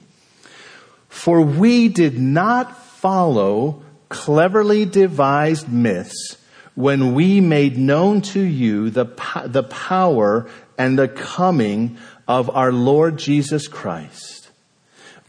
For 1.10 1.42
we 1.42 1.88
did 1.88 2.18
not 2.18 2.74
follow 2.74 3.82
cleverly 4.08 4.86
devised 4.86 5.70
myths 5.70 6.38
when 6.74 7.12
we 7.12 7.42
made 7.42 7.76
known 7.76 8.22
to 8.22 8.40
you 8.40 8.88
the, 8.88 9.04
the 9.44 9.62
power 9.62 10.48
and 10.78 10.98
the 10.98 11.08
coming 11.08 11.98
of 12.26 12.48
our 12.48 12.72
Lord 12.72 13.18
Jesus 13.18 13.68
Christ 13.68 14.39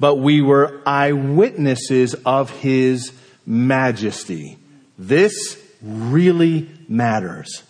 but 0.01 0.15
we 0.15 0.41
were 0.41 0.81
eyewitnesses 0.83 2.15
of 2.25 2.49
his 2.49 3.13
majesty. 3.45 4.57
This 4.97 5.61
really 5.79 6.67
matters. 6.89 7.61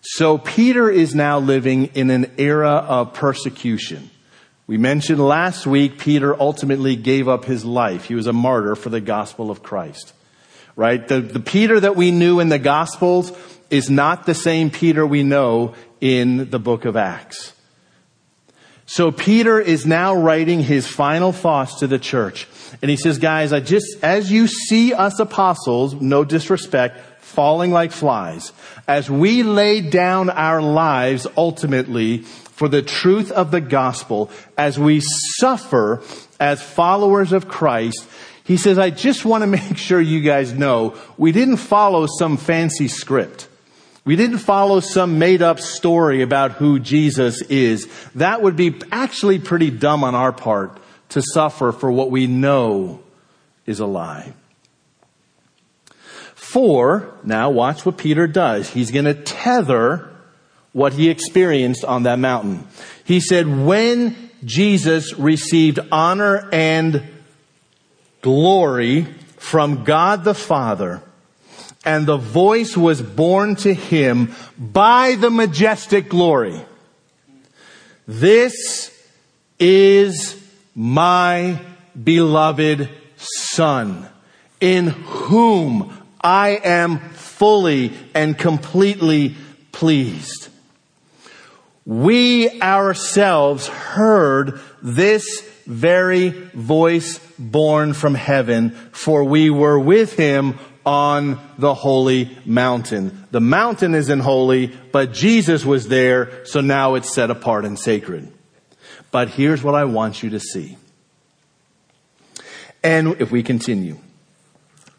So 0.00 0.38
Peter 0.38 0.88
is 0.90 1.14
now 1.14 1.38
living 1.38 1.90
in 1.94 2.08
an 2.08 2.32
era 2.38 2.70
of 2.70 3.12
persecution. 3.12 4.08
We 4.66 4.78
mentioned 4.78 5.20
last 5.20 5.66
week 5.66 5.98
Peter 5.98 6.34
ultimately 6.40 6.96
gave 6.96 7.28
up 7.28 7.44
his 7.44 7.62
life. 7.62 8.06
He 8.06 8.14
was 8.14 8.26
a 8.26 8.32
martyr 8.32 8.74
for 8.74 8.88
the 8.88 9.02
gospel 9.02 9.50
of 9.50 9.62
Christ. 9.62 10.14
Right? 10.76 11.06
The, 11.06 11.20
the 11.20 11.40
Peter 11.40 11.78
that 11.78 11.94
we 11.94 12.10
knew 12.10 12.40
in 12.40 12.48
the 12.48 12.58
gospels 12.58 13.32
is 13.68 13.90
not 13.90 14.24
the 14.24 14.34
same 14.34 14.70
Peter 14.70 15.06
we 15.06 15.24
know 15.24 15.74
in 16.00 16.48
the 16.48 16.58
book 16.58 16.86
of 16.86 16.96
Acts. 16.96 17.52
So 18.90 19.12
Peter 19.12 19.60
is 19.60 19.86
now 19.86 20.16
writing 20.16 20.58
his 20.58 20.84
final 20.84 21.30
thoughts 21.30 21.76
to 21.76 21.86
the 21.86 21.96
church. 21.96 22.48
And 22.82 22.90
he 22.90 22.96
says, 22.96 23.18
guys, 23.18 23.52
I 23.52 23.60
just, 23.60 23.86
as 24.02 24.32
you 24.32 24.48
see 24.48 24.92
us 24.92 25.20
apostles, 25.20 25.94
no 25.94 26.24
disrespect, 26.24 26.98
falling 27.20 27.70
like 27.70 27.92
flies, 27.92 28.52
as 28.88 29.08
we 29.08 29.44
lay 29.44 29.80
down 29.80 30.28
our 30.28 30.60
lives 30.60 31.28
ultimately 31.36 32.18
for 32.18 32.66
the 32.66 32.82
truth 32.82 33.30
of 33.30 33.52
the 33.52 33.60
gospel, 33.60 34.28
as 34.58 34.76
we 34.76 35.00
suffer 35.38 36.02
as 36.40 36.60
followers 36.60 37.30
of 37.30 37.46
Christ, 37.46 38.08
he 38.42 38.56
says, 38.56 38.76
I 38.76 38.90
just 38.90 39.24
want 39.24 39.42
to 39.42 39.46
make 39.68 39.76
sure 39.76 40.00
you 40.00 40.20
guys 40.20 40.52
know 40.52 40.96
we 41.16 41.30
didn't 41.30 41.58
follow 41.58 42.08
some 42.18 42.36
fancy 42.36 42.88
script. 42.88 43.46
We 44.10 44.16
didn't 44.16 44.38
follow 44.38 44.80
some 44.80 45.20
made 45.20 45.40
up 45.40 45.60
story 45.60 46.22
about 46.22 46.54
who 46.54 46.80
Jesus 46.80 47.42
is. 47.42 47.86
That 48.16 48.42
would 48.42 48.56
be 48.56 48.74
actually 48.90 49.38
pretty 49.38 49.70
dumb 49.70 50.02
on 50.02 50.16
our 50.16 50.32
part 50.32 50.80
to 51.10 51.22
suffer 51.22 51.70
for 51.70 51.92
what 51.92 52.10
we 52.10 52.26
know 52.26 53.04
is 53.66 53.78
a 53.78 53.86
lie. 53.86 54.32
For, 56.34 57.14
now 57.22 57.50
watch 57.50 57.86
what 57.86 57.98
Peter 57.98 58.26
does. 58.26 58.68
He's 58.68 58.90
going 58.90 59.04
to 59.04 59.14
tether 59.14 60.10
what 60.72 60.92
he 60.92 61.08
experienced 61.08 61.84
on 61.84 62.02
that 62.02 62.18
mountain. 62.18 62.66
He 63.04 63.20
said, 63.20 63.46
when 63.46 64.32
Jesus 64.44 65.16
received 65.16 65.78
honor 65.92 66.48
and 66.50 67.04
glory 68.22 69.06
from 69.36 69.84
God 69.84 70.24
the 70.24 70.34
Father, 70.34 71.00
and 71.84 72.06
the 72.06 72.16
voice 72.16 72.76
was 72.76 73.00
borne 73.00 73.56
to 73.56 73.72
him 73.72 74.34
by 74.58 75.14
the 75.14 75.30
majestic 75.30 76.08
glory. 76.08 76.60
This 78.06 78.90
is 79.58 80.36
my 80.74 81.60
beloved 82.02 82.88
son 83.16 84.08
in 84.60 84.88
whom 84.88 85.96
I 86.20 86.60
am 86.62 86.98
fully 87.10 87.92
and 88.14 88.36
completely 88.36 89.34
pleased. 89.72 90.48
we 91.86 92.60
ourselves 92.60 93.66
heard 93.66 94.60
this 94.82 95.40
very 95.66 96.28
voice 96.28 97.18
born 97.38 97.94
from 97.94 98.14
heaven, 98.14 98.70
for 98.92 99.24
we 99.24 99.50
were 99.50 99.78
with 99.78 100.14
him 100.14 100.58
on 100.90 101.38
the 101.56 101.72
holy 101.72 102.36
mountain. 102.44 103.24
The 103.30 103.40
mountain 103.40 103.94
isn't 103.94 104.18
holy, 104.18 104.76
but 104.90 105.12
Jesus 105.12 105.64
was 105.64 105.86
there, 105.86 106.44
so 106.44 106.60
now 106.60 106.96
it's 106.96 107.14
set 107.14 107.30
apart 107.30 107.64
and 107.64 107.78
sacred. 107.78 108.32
But 109.12 109.28
here's 109.28 109.62
what 109.62 109.76
I 109.76 109.84
want 109.84 110.24
you 110.24 110.30
to 110.30 110.40
see. 110.40 110.76
And 112.82 113.20
if 113.20 113.30
we 113.30 113.44
continue, 113.44 113.98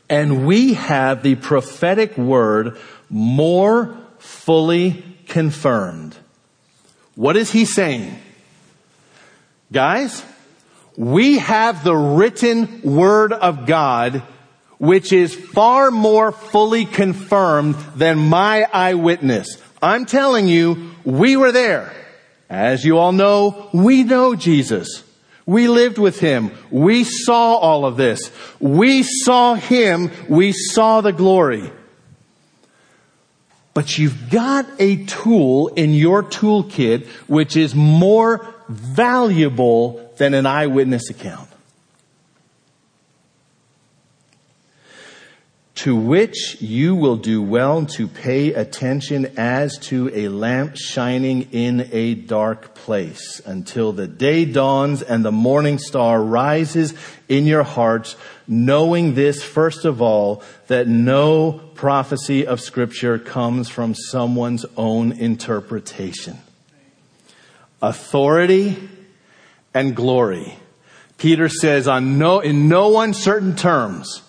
and 0.09 0.47
we 0.47 0.75
have 0.75 1.23
the 1.23 1.35
prophetic 1.35 2.17
word 2.17 2.77
more 3.09 3.97
fully 4.17 5.03
confirmed. 5.27 6.15
What 7.15 7.35
is 7.35 7.51
he 7.51 7.65
saying? 7.65 8.17
Guys, 9.73 10.23
we 10.95 11.39
have 11.39 11.83
the 11.83 11.97
written 11.97 12.81
word 12.81 13.33
of 13.33 13.65
God 13.65 14.23
which 14.81 15.13
is 15.13 15.35
far 15.35 15.91
more 15.91 16.31
fully 16.31 16.85
confirmed 16.85 17.75
than 17.95 18.17
my 18.17 18.63
eyewitness. 18.73 19.61
I'm 19.79 20.07
telling 20.07 20.47
you, 20.47 20.89
we 21.05 21.37
were 21.37 21.51
there. 21.51 21.93
As 22.49 22.83
you 22.83 22.97
all 22.97 23.11
know, 23.11 23.69
we 23.73 24.03
know 24.03 24.33
Jesus. 24.33 25.03
We 25.45 25.67
lived 25.67 25.99
with 25.99 26.19
him. 26.19 26.49
We 26.71 27.03
saw 27.03 27.57
all 27.57 27.85
of 27.85 27.95
this. 27.95 28.31
We 28.59 29.03
saw 29.03 29.53
him. 29.53 30.09
We 30.27 30.51
saw 30.51 31.01
the 31.01 31.13
glory. 31.13 31.71
But 33.75 33.99
you've 33.99 34.31
got 34.31 34.65
a 34.79 35.05
tool 35.05 35.67
in 35.67 35.93
your 35.93 36.23
toolkit 36.23 37.05
which 37.27 37.55
is 37.55 37.75
more 37.75 38.51
valuable 38.67 40.11
than 40.17 40.33
an 40.33 40.47
eyewitness 40.47 41.11
account. 41.11 41.50
To 45.81 45.95
which 45.95 46.61
you 46.61 46.93
will 46.93 47.17
do 47.17 47.41
well 47.41 47.83
to 47.87 48.07
pay 48.07 48.53
attention 48.53 49.25
as 49.35 49.79
to 49.79 50.11
a 50.13 50.27
lamp 50.27 50.75
shining 50.75 51.41
in 51.51 51.89
a 51.91 52.13
dark 52.13 52.75
place 52.75 53.41
until 53.47 53.91
the 53.91 54.05
day 54.05 54.45
dawns 54.45 55.01
and 55.01 55.25
the 55.25 55.31
morning 55.31 55.79
star 55.79 56.21
rises 56.21 56.93
in 57.27 57.47
your 57.47 57.63
hearts, 57.63 58.15
knowing 58.47 59.15
this 59.15 59.41
first 59.41 59.83
of 59.83 60.03
all, 60.03 60.43
that 60.67 60.87
no 60.87 61.53
prophecy 61.73 62.45
of 62.45 62.61
scripture 62.61 63.17
comes 63.17 63.67
from 63.67 63.95
someone's 63.95 64.67
own 64.77 65.11
interpretation. 65.11 66.37
Authority 67.81 68.87
and 69.73 69.95
glory. 69.95 70.59
Peter 71.17 71.49
says 71.49 71.87
on 71.87 72.19
no, 72.19 72.39
in 72.39 72.67
no 72.67 72.99
uncertain 72.99 73.55
terms, 73.55 74.21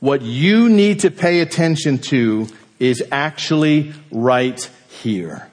what 0.00 0.22
you 0.22 0.68
need 0.68 1.00
to 1.00 1.10
pay 1.10 1.40
attention 1.40 1.98
to 1.98 2.48
is 2.78 3.02
actually 3.10 3.92
right 4.10 4.70
here. 4.88 5.50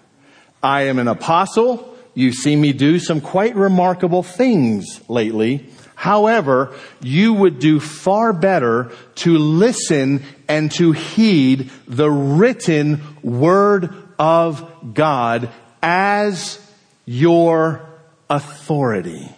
I 0.62 0.84
am 0.84 1.00
an 1.00 1.08
apostle. 1.08 1.98
You've 2.14 2.36
seen 2.36 2.62
me 2.62 2.74
do 2.74 3.00
some 3.00 3.22
quite 3.22 3.56
remarkable 3.56 4.24
things 4.24 5.02
lately. 5.10 5.70
However, 5.96 6.74
you 7.02 7.34
would 7.34 7.60
do 7.60 7.80
far 7.80 8.34
better 8.34 8.92
to 9.16 9.38
listen 9.38 10.24
and 10.48 10.72
to 10.74 10.92
heed 10.92 11.70
the 11.88 12.12
written 12.12 13.02
word 13.24 13.94
of 14.20 14.94
God 14.94 15.50
as 15.82 16.60
your 17.06 17.86
authority. 18.30 19.30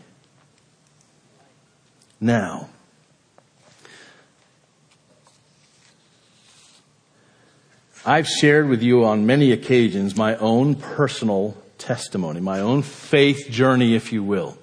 Now, 2.19 2.69
I've 8.07 8.27
shared 8.27 8.69
with 8.69 8.83
you 8.83 9.03
on 9.03 9.25
many 9.25 9.51
occasions 9.51 10.15
my 10.15 10.35
own 10.35 10.75
personal 10.75 11.57
testimony, 11.79 12.39
my 12.39 12.59
own 12.59 12.83
faith 12.83 13.49
journey, 13.49 13.95
if 13.95 14.13
you 14.13 14.21
will. 14.21 14.59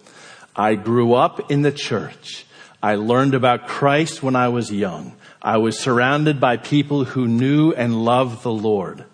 I 0.55 0.77
grew 0.77 1.15
up 1.15 1.51
in 1.51 1.63
the 1.63 1.73
church. 1.73 2.47
I 2.81 2.95
learned 2.95 3.35
about 3.35 3.67
Christ 3.67 4.23
when 4.23 4.37
I 4.37 4.47
was 4.47 4.71
young. 4.71 5.17
I 5.43 5.57
was 5.57 5.77
surrounded 5.77 6.39
by 6.39 6.57
people 6.57 7.03
who 7.03 7.27
knew 7.27 7.73
and 7.73 8.05
loved 8.05 8.45
the 8.45 8.53
Lord. 8.53 9.07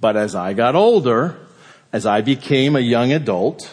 But 0.00 0.16
as 0.16 0.34
I 0.34 0.52
got 0.52 0.74
older, 0.74 1.36
as 1.92 2.06
I 2.06 2.22
became 2.22 2.74
a 2.74 2.80
young 2.80 3.12
adult, 3.12 3.72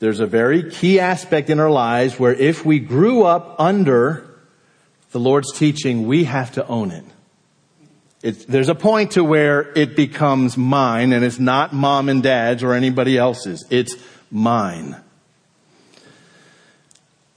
there's 0.00 0.18
a 0.18 0.26
very 0.26 0.68
key 0.72 0.98
aspect 0.98 1.50
in 1.50 1.60
our 1.60 1.70
lives 1.70 2.18
where 2.18 2.34
if 2.34 2.66
we 2.66 2.80
grew 2.80 3.22
up 3.22 3.54
under 3.60 4.26
the 5.12 5.20
Lord's 5.20 5.52
teaching, 5.56 6.08
we 6.08 6.24
have 6.24 6.50
to 6.54 6.66
own 6.66 6.90
it. 6.90 7.04
There's 8.24 8.70
a 8.70 8.74
point 8.74 9.12
to 9.12 9.22
where 9.22 9.70
it 9.76 9.94
becomes 9.94 10.56
mine 10.56 11.12
and 11.12 11.22
it's 11.22 11.38
not 11.38 11.74
mom 11.74 12.08
and 12.08 12.22
dad's 12.22 12.62
or 12.62 12.72
anybody 12.72 13.18
else's. 13.18 13.66
It's 13.68 13.96
mine. 14.30 14.96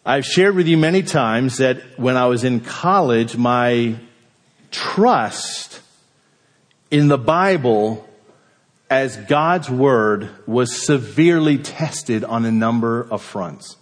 I've 0.05 0.25
shared 0.25 0.55
with 0.55 0.65
you 0.65 0.77
many 0.77 1.03
times 1.03 1.57
that 1.57 1.99
when 1.99 2.15
I 2.15 2.27
was 2.27 2.45
in 2.45 2.61
college, 2.61 3.35
my 3.35 3.97
trust 4.71 5.81
in 6.89 7.09
the 7.09 7.17
Bible 7.17 8.07
as 8.89 9.17
God's 9.17 9.69
Word 9.69 10.29
was 10.47 10.85
severely 10.85 11.57
tested 11.57 12.23
on 12.23 12.45
a 12.45 12.51
number 12.51 13.05
of 13.11 13.21
fronts. 13.21 13.75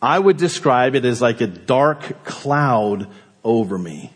I 0.00 0.16
would 0.16 0.36
describe 0.36 0.94
it 0.94 1.04
as 1.04 1.20
like 1.20 1.40
a 1.40 1.48
dark 1.48 2.22
cloud 2.22 3.08
over 3.42 3.76
me. 3.76 4.12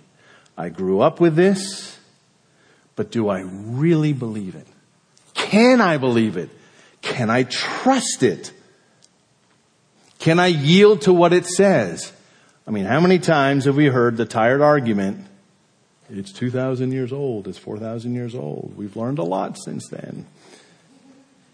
I 0.56 0.68
grew 0.68 1.00
up 1.00 1.18
with 1.18 1.34
this. 1.34 1.93
But 2.96 3.10
do 3.10 3.28
I 3.28 3.40
really 3.40 4.12
believe 4.12 4.54
it? 4.54 4.66
Can 5.34 5.80
I 5.80 5.96
believe 5.96 6.36
it? 6.36 6.50
Can 7.02 7.30
I 7.30 7.42
trust 7.42 8.22
it? 8.22 8.52
Can 10.18 10.38
I 10.38 10.46
yield 10.46 11.02
to 11.02 11.12
what 11.12 11.32
it 11.32 11.46
says? 11.46 12.12
I 12.66 12.70
mean, 12.70 12.86
how 12.86 13.00
many 13.00 13.18
times 13.18 13.66
have 13.66 13.76
we 13.76 13.86
heard 13.86 14.16
the 14.16 14.24
tired 14.24 14.62
argument? 14.62 15.26
It's 16.10 16.32
2,000 16.32 16.92
years 16.92 17.12
old. 17.12 17.48
It's 17.48 17.58
4,000 17.58 18.14
years 18.14 18.34
old. 18.34 18.74
We've 18.76 18.96
learned 18.96 19.18
a 19.18 19.22
lot 19.22 19.58
since 19.58 19.88
then. 19.88 20.26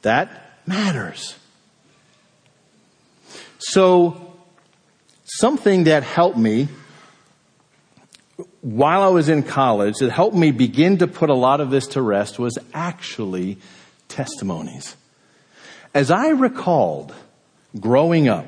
That 0.02 0.52
matters. 0.66 1.36
So, 3.58 4.34
something 5.24 5.84
that 5.84 6.02
helped 6.02 6.38
me 6.38 6.68
while 8.62 9.02
I 9.02 9.08
was 9.08 9.28
in 9.28 9.42
college 9.42 9.96
that 10.00 10.10
helped 10.10 10.36
me 10.36 10.50
begin 10.50 10.98
to 10.98 11.06
put 11.06 11.30
a 11.30 11.34
lot 11.34 11.60
of 11.60 11.70
this 11.70 11.86
to 11.88 12.02
rest 12.02 12.38
was 12.38 12.58
actually 12.74 13.58
testimonies. 14.08 14.96
As 15.94 16.10
I 16.10 16.28
recalled 16.28 17.14
growing 17.78 18.28
up, 18.28 18.46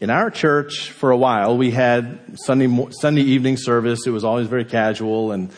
in 0.00 0.10
our 0.10 0.30
church 0.30 0.92
for 0.92 1.10
a 1.10 1.16
while, 1.16 1.58
we 1.58 1.72
had 1.72 2.38
Sunday, 2.38 2.86
Sunday 2.92 3.22
evening 3.22 3.56
service. 3.56 4.06
It 4.06 4.10
was 4.10 4.24
always 4.24 4.46
very 4.46 4.64
casual 4.64 5.32
and 5.32 5.50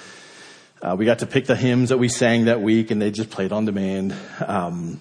uh, 0.81 0.96
we 0.99 1.05
got 1.05 1.18
to 1.18 1.27
pick 1.27 1.44
the 1.44 1.57
hymns 1.57 1.90
that 1.90 1.99
we 1.99 2.09
sang 2.09 2.46
that 2.46 2.62
week 2.62 2.90
and 2.90 3.03
they 3.03 3.11
just 3.11 3.29
played 3.29 3.53
on 3.53 3.66
demand. 3.66 4.14
Um, 4.46 4.99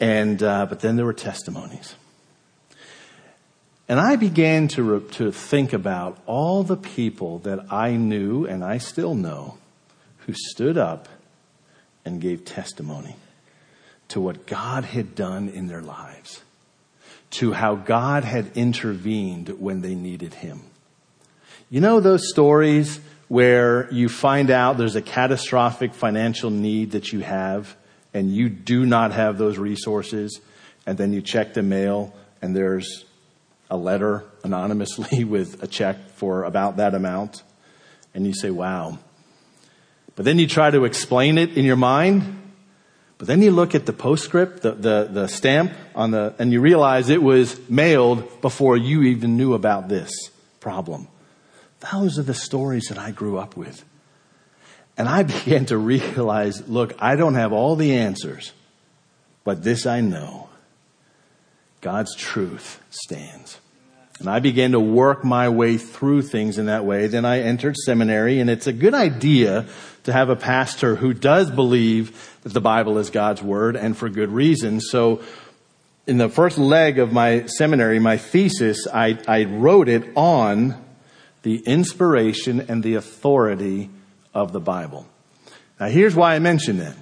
and, 0.00 0.42
uh, 0.42 0.66
but 0.66 0.80
then 0.80 0.96
there 0.96 1.06
were 1.06 1.12
testimonies. 1.12 1.94
And 3.88 4.00
I 4.00 4.16
began 4.16 4.68
to, 4.68 4.82
re- 4.82 5.10
to 5.12 5.30
think 5.30 5.72
about 5.72 6.18
all 6.26 6.62
the 6.62 6.76
people 6.76 7.38
that 7.40 7.72
I 7.72 7.92
knew 7.92 8.44
and 8.44 8.64
I 8.64 8.78
still 8.78 9.14
know 9.14 9.58
who 10.18 10.32
stood 10.32 10.76
up 10.76 11.08
and 12.04 12.20
gave 12.20 12.44
testimony 12.44 13.16
to 14.08 14.20
what 14.20 14.46
God 14.46 14.84
had 14.84 15.14
done 15.14 15.48
in 15.48 15.66
their 15.66 15.82
lives, 15.82 16.42
to 17.30 17.52
how 17.52 17.74
God 17.76 18.24
had 18.24 18.56
intervened 18.56 19.60
when 19.60 19.82
they 19.82 19.94
needed 19.94 20.34
Him. 20.34 20.62
You 21.70 21.80
know 21.80 22.00
those 22.00 22.28
stories 22.28 23.00
where 23.28 23.92
you 23.92 24.08
find 24.08 24.50
out 24.50 24.78
there's 24.78 24.94
a 24.94 25.02
catastrophic 25.02 25.94
financial 25.94 26.50
need 26.50 26.92
that 26.92 27.12
you 27.12 27.20
have 27.20 27.76
and 28.14 28.32
you 28.32 28.48
do 28.48 28.86
not 28.86 29.12
have 29.12 29.36
those 29.36 29.58
resources 29.58 30.40
and 30.86 30.96
then 30.96 31.12
you 31.12 31.20
check 31.20 31.54
the 31.54 31.62
mail 31.62 32.14
and 32.40 32.54
there's 32.54 33.04
a 33.70 33.76
letter 33.76 34.24
anonymously 34.44 35.24
with 35.34 35.62
a 35.62 35.66
check 35.66 36.10
for 36.10 36.44
about 36.44 36.76
that 36.76 36.94
amount, 36.94 37.42
and 38.14 38.26
you 38.26 38.34
say, 38.34 38.50
wow. 38.50 38.98
But 40.14 40.24
then 40.24 40.38
you 40.38 40.46
try 40.46 40.70
to 40.70 40.84
explain 40.84 41.38
it 41.38 41.56
in 41.56 41.64
your 41.64 41.76
mind, 41.76 42.42
but 43.18 43.26
then 43.26 43.42
you 43.42 43.50
look 43.50 43.74
at 43.74 43.86
the 43.86 43.92
postscript, 43.92 44.62
the, 44.62 44.72
the, 44.72 45.08
the 45.10 45.26
stamp 45.26 45.72
on 45.94 46.10
the, 46.10 46.34
and 46.38 46.52
you 46.52 46.60
realize 46.60 47.08
it 47.08 47.22
was 47.22 47.58
mailed 47.68 48.40
before 48.40 48.76
you 48.76 49.02
even 49.02 49.36
knew 49.36 49.54
about 49.54 49.88
this 49.88 50.10
problem. 50.60 51.08
Those 51.92 52.18
are 52.18 52.22
the 52.22 52.34
stories 52.34 52.88
that 52.88 52.98
I 52.98 53.10
grew 53.10 53.38
up 53.38 53.56
with. 53.56 53.84
And 54.98 55.08
I 55.08 55.22
began 55.44 55.66
to 55.66 55.78
realize, 55.78 56.66
look, 56.68 56.94
I 56.98 57.16
don't 57.16 57.34
have 57.34 57.52
all 57.52 57.76
the 57.76 57.94
answers, 57.94 58.52
But 59.44 59.62
this 59.62 59.86
I 59.86 60.00
know 60.00 60.48
God's 61.86 62.16
truth 62.16 62.82
stands. 62.90 63.60
And 64.18 64.28
I 64.28 64.40
began 64.40 64.72
to 64.72 64.80
work 64.80 65.24
my 65.24 65.50
way 65.50 65.78
through 65.78 66.22
things 66.22 66.58
in 66.58 66.66
that 66.66 66.84
way. 66.84 67.06
Then 67.06 67.24
I 67.24 67.42
entered 67.42 67.76
seminary, 67.76 68.40
and 68.40 68.50
it's 68.50 68.66
a 68.66 68.72
good 68.72 68.92
idea 68.92 69.66
to 70.02 70.12
have 70.12 70.28
a 70.28 70.34
pastor 70.34 70.96
who 70.96 71.14
does 71.14 71.48
believe 71.48 72.36
that 72.42 72.52
the 72.52 72.60
Bible 72.60 72.98
is 72.98 73.10
God's 73.10 73.40
Word, 73.40 73.76
and 73.76 73.96
for 73.96 74.08
good 74.08 74.30
reason. 74.30 74.80
So, 74.80 75.22
in 76.08 76.18
the 76.18 76.28
first 76.28 76.58
leg 76.58 76.98
of 76.98 77.12
my 77.12 77.46
seminary, 77.46 78.00
my 78.00 78.16
thesis, 78.16 78.88
I, 78.92 79.16
I 79.28 79.44
wrote 79.44 79.88
it 79.88 80.08
on 80.16 80.84
the 81.42 81.58
inspiration 81.58 82.62
and 82.68 82.82
the 82.82 82.96
authority 82.96 83.90
of 84.34 84.52
the 84.52 84.58
Bible. 84.58 85.06
Now, 85.78 85.86
here's 85.86 86.16
why 86.16 86.34
I 86.34 86.40
mention 86.40 86.78
that. 86.78 86.96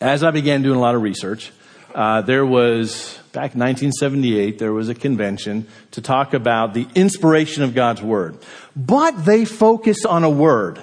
As 0.00 0.24
I 0.24 0.30
began 0.30 0.62
doing 0.62 0.78
a 0.78 0.80
lot 0.80 0.94
of 0.94 1.02
research, 1.02 1.52
uh, 1.94 2.22
there 2.22 2.46
was 2.46 3.19
back 3.32 3.54
in 3.54 3.60
1978 3.60 4.58
there 4.58 4.72
was 4.72 4.88
a 4.88 4.94
convention 4.94 5.66
to 5.92 6.02
talk 6.02 6.34
about 6.34 6.74
the 6.74 6.86
inspiration 6.94 7.62
of 7.62 7.74
God's 7.74 8.02
word, 8.02 8.36
but 8.74 9.24
they 9.24 9.44
focused 9.44 10.04
on 10.04 10.24
a 10.24 10.30
word, 10.30 10.80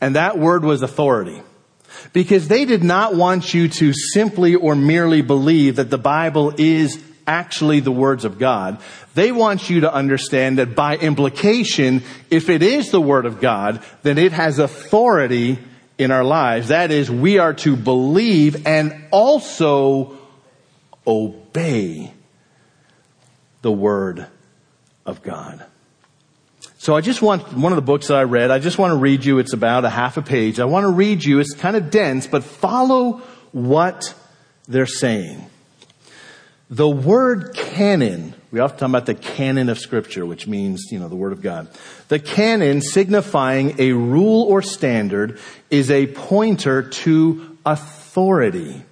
and 0.00 0.16
that 0.16 0.38
word 0.38 0.64
was 0.64 0.82
authority. 0.82 1.42
Because 2.12 2.48
they 2.48 2.64
did 2.64 2.82
not 2.82 3.14
want 3.14 3.52
you 3.52 3.68
to 3.68 3.92
simply 3.92 4.54
or 4.54 4.74
merely 4.74 5.22
believe 5.22 5.76
that 5.76 5.90
the 5.90 5.98
Bible 5.98 6.54
is 6.56 7.02
actually 7.26 7.80
the 7.80 7.92
words 7.92 8.24
of 8.24 8.38
God. 8.38 8.80
They 9.14 9.30
want 9.30 9.70
you 9.70 9.80
to 9.80 9.92
understand 9.92 10.58
that 10.58 10.74
by 10.74 10.96
implication, 10.96 12.02
if 12.30 12.48
it 12.48 12.62
is 12.62 12.90
the 12.90 13.00
word 13.00 13.26
of 13.26 13.40
God, 13.40 13.82
then 14.02 14.18
it 14.18 14.32
has 14.32 14.58
authority 14.58 15.58
in 15.98 16.10
our 16.10 16.24
lives. 16.24 16.68
That 16.68 16.90
is, 16.90 17.10
we 17.10 17.38
are 17.38 17.54
to 17.54 17.76
believe 17.76 18.66
and 18.66 19.04
also 19.10 20.18
obey 21.06 21.41
the 21.52 22.10
word 23.72 24.26
of 25.06 25.22
God. 25.22 25.64
So 26.78 26.96
I 26.96 27.00
just 27.00 27.22
want, 27.22 27.52
one 27.52 27.70
of 27.70 27.76
the 27.76 27.82
books 27.82 28.08
that 28.08 28.16
I 28.16 28.24
read, 28.24 28.50
I 28.50 28.58
just 28.58 28.76
want 28.76 28.90
to 28.90 28.96
read 28.96 29.24
you, 29.24 29.38
it's 29.38 29.52
about 29.52 29.84
a 29.84 29.90
half 29.90 30.16
a 30.16 30.22
page. 30.22 30.58
I 30.58 30.64
want 30.64 30.84
to 30.84 30.90
read 30.90 31.24
you, 31.24 31.38
it's 31.38 31.54
kind 31.54 31.76
of 31.76 31.90
dense, 31.90 32.26
but 32.26 32.42
follow 32.42 33.22
what 33.52 34.14
they're 34.66 34.86
saying. 34.86 35.46
The 36.70 36.88
word 36.88 37.54
canon, 37.54 38.34
we 38.50 38.58
often 38.58 38.78
talk 38.78 38.88
about 38.88 39.06
the 39.06 39.14
canon 39.14 39.68
of 39.68 39.78
scripture, 39.78 40.24
which 40.26 40.46
means, 40.46 40.88
you 40.90 40.98
know, 40.98 41.08
the 41.08 41.14
word 41.14 41.32
of 41.32 41.42
God. 41.42 41.68
The 42.08 42.18
canon 42.18 42.80
signifying 42.80 43.76
a 43.78 43.92
rule 43.92 44.44
or 44.44 44.62
standard 44.62 45.38
is 45.70 45.90
a 45.90 46.06
pointer 46.06 46.82
to 46.82 47.58
authority, 47.64 48.82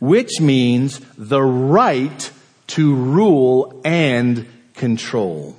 which 0.00 0.40
means 0.40 1.00
the 1.16 1.42
right 1.42 2.30
to 2.68 2.94
rule 2.94 3.80
and 3.84 4.46
control. 4.74 5.56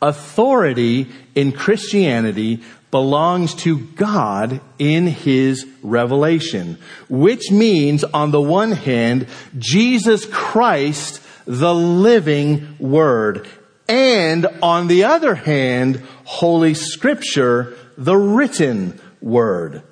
Authority 0.00 1.08
in 1.34 1.52
Christianity 1.52 2.62
belongs 2.90 3.54
to 3.54 3.78
God 3.78 4.60
in 4.78 5.06
His 5.06 5.66
revelation, 5.82 6.78
which 7.08 7.50
means 7.50 8.04
on 8.04 8.30
the 8.30 8.40
one 8.40 8.72
hand, 8.72 9.26
Jesus 9.58 10.26
Christ, 10.26 11.22
the 11.46 11.74
living 11.74 12.76
Word, 12.78 13.48
and 13.88 14.46
on 14.62 14.88
the 14.88 15.04
other 15.04 15.34
hand, 15.34 16.02
Holy 16.24 16.74
Scripture, 16.74 17.76
the 17.96 18.16
written 18.16 19.00
Word. 19.20 19.82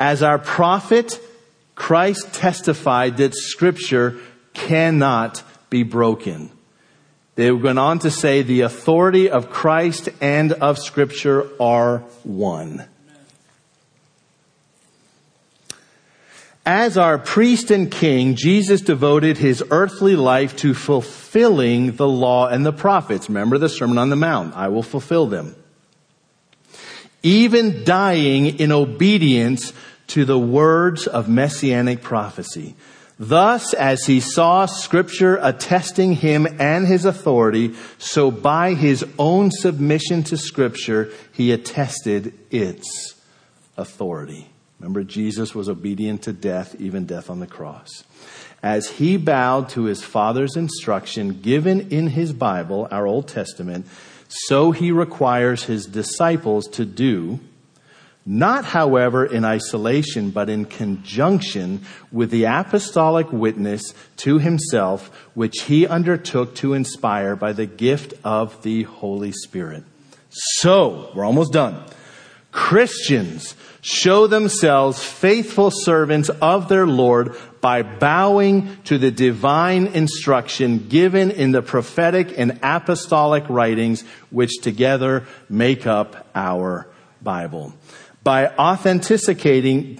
As 0.00 0.22
our 0.22 0.38
prophet, 0.38 1.20
Christ 1.78 2.34
testified 2.34 3.18
that 3.18 3.34
Scripture 3.34 4.18
cannot 4.52 5.42
be 5.70 5.84
broken. 5.84 6.50
They 7.36 7.52
went 7.52 7.78
on 7.78 8.00
to 8.00 8.10
say 8.10 8.42
the 8.42 8.62
authority 8.62 9.30
of 9.30 9.48
Christ 9.48 10.08
and 10.20 10.52
of 10.52 10.76
Scripture 10.76 11.48
are 11.62 11.98
one. 12.24 12.84
As 16.66 16.98
our 16.98 17.16
priest 17.16 17.70
and 17.70 17.90
king, 17.90 18.34
Jesus 18.34 18.80
devoted 18.80 19.38
his 19.38 19.62
earthly 19.70 20.16
life 20.16 20.56
to 20.56 20.74
fulfilling 20.74 21.92
the 21.92 22.08
law 22.08 22.48
and 22.48 22.66
the 22.66 22.72
prophets. 22.72 23.28
Remember 23.28 23.56
the 23.56 23.68
Sermon 23.68 23.98
on 23.98 24.10
the 24.10 24.16
Mount. 24.16 24.54
I 24.56 24.68
will 24.68 24.82
fulfill 24.82 25.26
them. 25.26 25.54
Even 27.22 27.84
dying 27.84 28.58
in 28.58 28.72
obedience 28.72 29.72
to 30.08 30.24
the 30.24 30.38
words 30.38 31.06
of 31.06 31.28
messianic 31.28 32.02
prophecy. 32.02 32.74
Thus, 33.18 33.74
as 33.74 34.04
he 34.04 34.20
saw 34.20 34.66
scripture 34.66 35.38
attesting 35.42 36.12
him 36.14 36.46
and 36.60 36.86
his 36.86 37.04
authority, 37.04 37.74
so 37.98 38.30
by 38.30 38.74
his 38.74 39.04
own 39.18 39.50
submission 39.50 40.22
to 40.24 40.36
scripture, 40.36 41.10
he 41.32 41.50
attested 41.50 42.32
its 42.50 43.16
authority. 43.76 44.48
Remember, 44.78 45.02
Jesus 45.02 45.54
was 45.54 45.68
obedient 45.68 46.22
to 46.22 46.32
death, 46.32 46.76
even 46.78 47.06
death 47.06 47.28
on 47.28 47.40
the 47.40 47.48
cross. 47.48 48.04
As 48.62 48.88
he 48.88 49.16
bowed 49.16 49.68
to 49.70 49.84
his 49.84 50.02
Father's 50.02 50.56
instruction 50.56 51.40
given 51.40 51.90
in 51.90 52.08
his 52.08 52.32
Bible, 52.32 52.86
our 52.90 53.06
Old 53.06 53.26
Testament, 53.26 53.86
so 54.28 54.70
he 54.70 54.92
requires 54.92 55.64
his 55.64 55.86
disciples 55.86 56.68
to 56.68 56.84
do 56.84 57.40
not, 58.30 58.66
however, 58.66 59.24
in 59.24 59.46
isolation, 59.46 60.28
but 60.28 60.50
in 60.50 60.66
conjunction 60.66 61.80
with 62.12 62.30
the 62.30 62.44
apostolic 62.44 63.32
witness 63.32 63.94
to 64.18 64.38
himself, 64.38 65.08
which 65.32 65.62
he 65.62 65.86
undertook 65.86 66.54
to 66.56 66.74
inspire 66.74 67.36
by 67.36 67.54
the 67.54 67.64
gift 67.64 68.12
of 68.24 68.62
the 68.62 68.82
Holy 68.82 69.32
Spirit. 69.32 69.82
So, 70.28 71.10
we're 71.14 71.24
almost 71.24 71.54
done. 71.54 71.82
Christians 72.52 73.56
show 73.80 74.26
themselves 74.26 75.02
faithful 75.02 75.70
servants 75.70 76.28
of 76.28 76.68
their 76.68 76.86
Lord 76.86 77.34
by 77.62 77.80
bowing 77.80 78.76
to 78.84 78.98
the 78.98 79.10
divine 79.10 79.86
instruction 79.86 80.88
given 80.90 81.30
in 81.30 81.52
the 81.52 81.62
prophetic 81.62 82.38
and 82.38 82.60
apostolic 82.62 83.44
writings, 83.48 84.02
which 84.28 84.60
together 84.60 85.26
make 85.48 85.86
up 85.86 86.28
our 86.34 86.86
Bible 87.22 87.72
by 88.22 88.48
authenticating, 88.48 89.98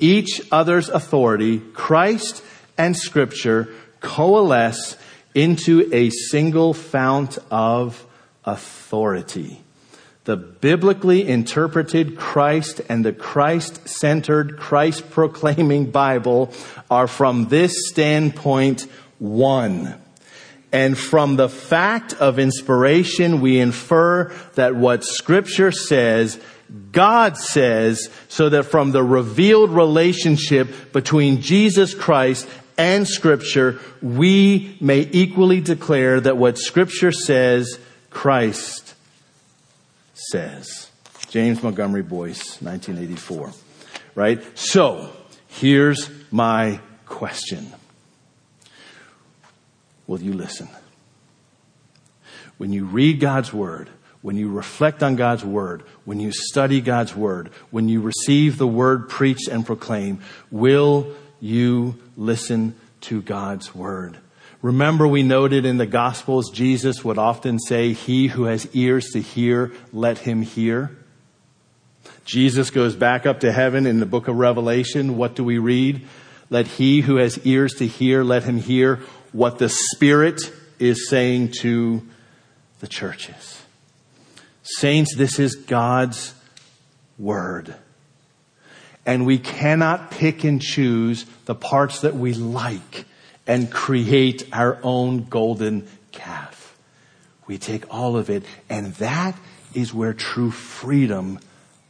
each 0.00 0.40
other's 0.50 0.88
authority, 0.88 1.58
Christ 1.58 2.42
and 2.78 2.96
Scripture 2.96 3.68
coalesce 4.00 4.96
into 5.34 5.88
a 5.92 6.10
single 6.10 6.74
fount 6.74 7.38
of 7.50 8.04
authority. 8.44 9.62
The 10.24 10.36
biblically 10.36 11.26
interpreted 11.26 12.16
Christ 12.16 12.80
and 12.88 13.04
the 13.04 13.12
Christ 13.12 13.88
centered, 13.88 14.56
Christ 14.56 15.10
proclaiming 15.10 15.90
Bible 15.90 16.52
are 16.88 17.08
from 17.08 17.48
this 17.48 17.88
standpoint 17.88 18.82
one. 19.18 19.98
And 20.70 20.96
from 20.96 21.36
the 21.36 21.48
fact 21.48 22.14
of 22.14 22.38
inspiration, 22.38 23.40
we 23.40 23.58
infer 23.58 24.32
that 24.54 24.74
what 24.76 25.04
scripture 25.04 25.72
says 25.72 26.40
God 26.92 27.36
says 27.36 28.08
so 28.28 28.48
that 28.48 28.64
from 28.64 28.92
the 28.92 29.02
revealed 29.02 29.70
relationship 29.70 30.92
between 30.92 31.40
Jesus 31.40 31.94
Christ 31.94 32.48
and 32.78 33.06
scripture, 33.06 33.80
we 34.00 34.76
may 34.80 35.08
equally 35.12 35.60
declare 35.60 36.20
that 36.20 36.36
what 36.36 36.58
scripture 36.58 37.12
says, 37.12 37.78
Christ 38.10 38.94
says. 40.14 40.90
James 41.28 41.62
Montgomery 41.62 42.02
Boice, 42.02 42.60
1984. 42.60 43.52
Right? 44.14 44.58
So, 44.58 45.10
here's 45.48 46.10
my 46.30 46.80
question. 47.06 47.72
Will 50.06 50.20
you 50.20 50.32
listen? 50.34 50.68
When 52.58 52.72
you 52.72 52.84
read 52.84 53.20
God's 53.20 53.52
word, 53.52 53.88
when 54.22 54.36
you 54.36 54.50
reflect 54.50 55.02
on 55.02 55.16
God's 55.16 55.44
word, 55.44 55.82
when 56.04 56.20
you 56.20 56.32
study 56.32 56.80
God's 56.80 57.14
word, 57.14 57.50
when 57.70 57.88
you 57.88 58.00
receive 58.00 58.56
the 58.56 58.66
word 58.66 59.08
preached 59.08 59.48
and 59.48 59.66
proclaimed, 59.66 60.20
will 60.50 61.14
you 61.40 61.96
listen 62.16 62.74
to 63.02 63.20
God's 63.20 63.74
word? 63.74 64.16
Remember, 64.62 65.08
we 65.08 65.24
noted 65.24 65.66
in 65.66 65.76
the 65.76 65.86
Gospels, 65.86 66.50
Jesus 66.50 67.04
would 67.04 67.18
often 67.18 67.58
say, 67.58 67.92
He 67.92 68.28
who 68.28 68.44
has 68.44 68.68
ears 68.74 69.10
to 69.10 69.20
hear, 69.20 69.72
let 69.92 70.18
him 70.18 70.42
hear. 70.42 70.96
Jesus 72.24 72.70
goes 72.70 72.94
back 72.94 73.26
up 73.26 73.40
to 73.40 73.50
heaven 73.50 73.86
in 73.86 73.98
the 73.98 74.06
book 74.06 74.28
of 74.28 74.36
Revelation. 74.36 75.16
What 75.16 75.34
do 75.34 75.42
we 75.42 75.58
read? 75.58 76.06
Let 76.48 76.66
he 76.66 77.00
who 77.00 77.16
has 77.16 77.44
ears 77.46 77.74
to 77.74 77.86
hear, 77.86 78.22
let 78.22 78.44
him 78.44 78.58
hear 78.58 79.00
what 79.32 79.58
the 79.58 79.68
Spirit 79.68 80.40
is 80.78 81.08
saying 81.08 81.52
to 81.60 82.06
the 82.80 82.86
churches. 82.86 83.61
Saints, 84.62 85.16
this 85.16 85.38
is 85.38 85.56
God's 85.56 86.34
Word. 87.18 87.74
And 89.04 89.26
we 89.26 89.38
cannot 89.38 90.12
pick 90.12 90.44
and 90.44 90.62
choose 90.62 91.26
the 91.46 91.54
parts 91.54 92.02
that 92.02 92.14
we 92.14 92.34
like 92.34 93.06
and 93.46 93.70
create 93.70 94.48
our 94.52 94.78
own 94.84 95.24
golden 95.24 95.88
calf. 96.12 96.76
We 97.48 97.58
take 97.58 97.92
all 97.92 98.16
of 98.16 98.30
it, 98.30 98.44
and 98.68 98.94
that 98.94 99.36
is 99.74 99.92
where 99.92 100.14
true 100.14 100.52
freedom 100.52 101.40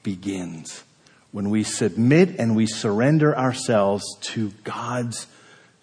begins. 0.02 0.82
When 1.30 1.50
we 1.50 1.64
submit 1.64 2.36
and 2.38 2.56
we 2.56 2.66
surrender 2.66 3.36
ourselves 3.36 4.04
to 4.22 4.50
God's 4.64 5.26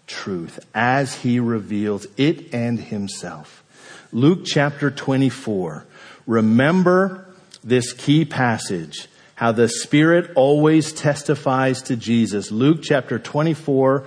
truth 0.07 0.59
as 0.73 1.13
He 1.15 1.39
reveals 1.39 2.07
it 2.17 2.51
and 2.53 2.79
Himself. 2.79 3.63
Luke 4.11 4.41
chapter 4.43 4.89
24. 4.89 5.85
Remember 6.29 7.25
this 7.63 7.91
key 7.91 8.23
passage, 8.23 9.07
how 9.33 9.51
the 9.51 9.67
Spirit 9.67 10.29
always 10.35 10.93
testifies 10.93 11.81
to 11.81 11.95
Jesus. 11.95 12.51
Luke 12.51 12.81
chapter 12.83 13.17
24, 13.17 14.05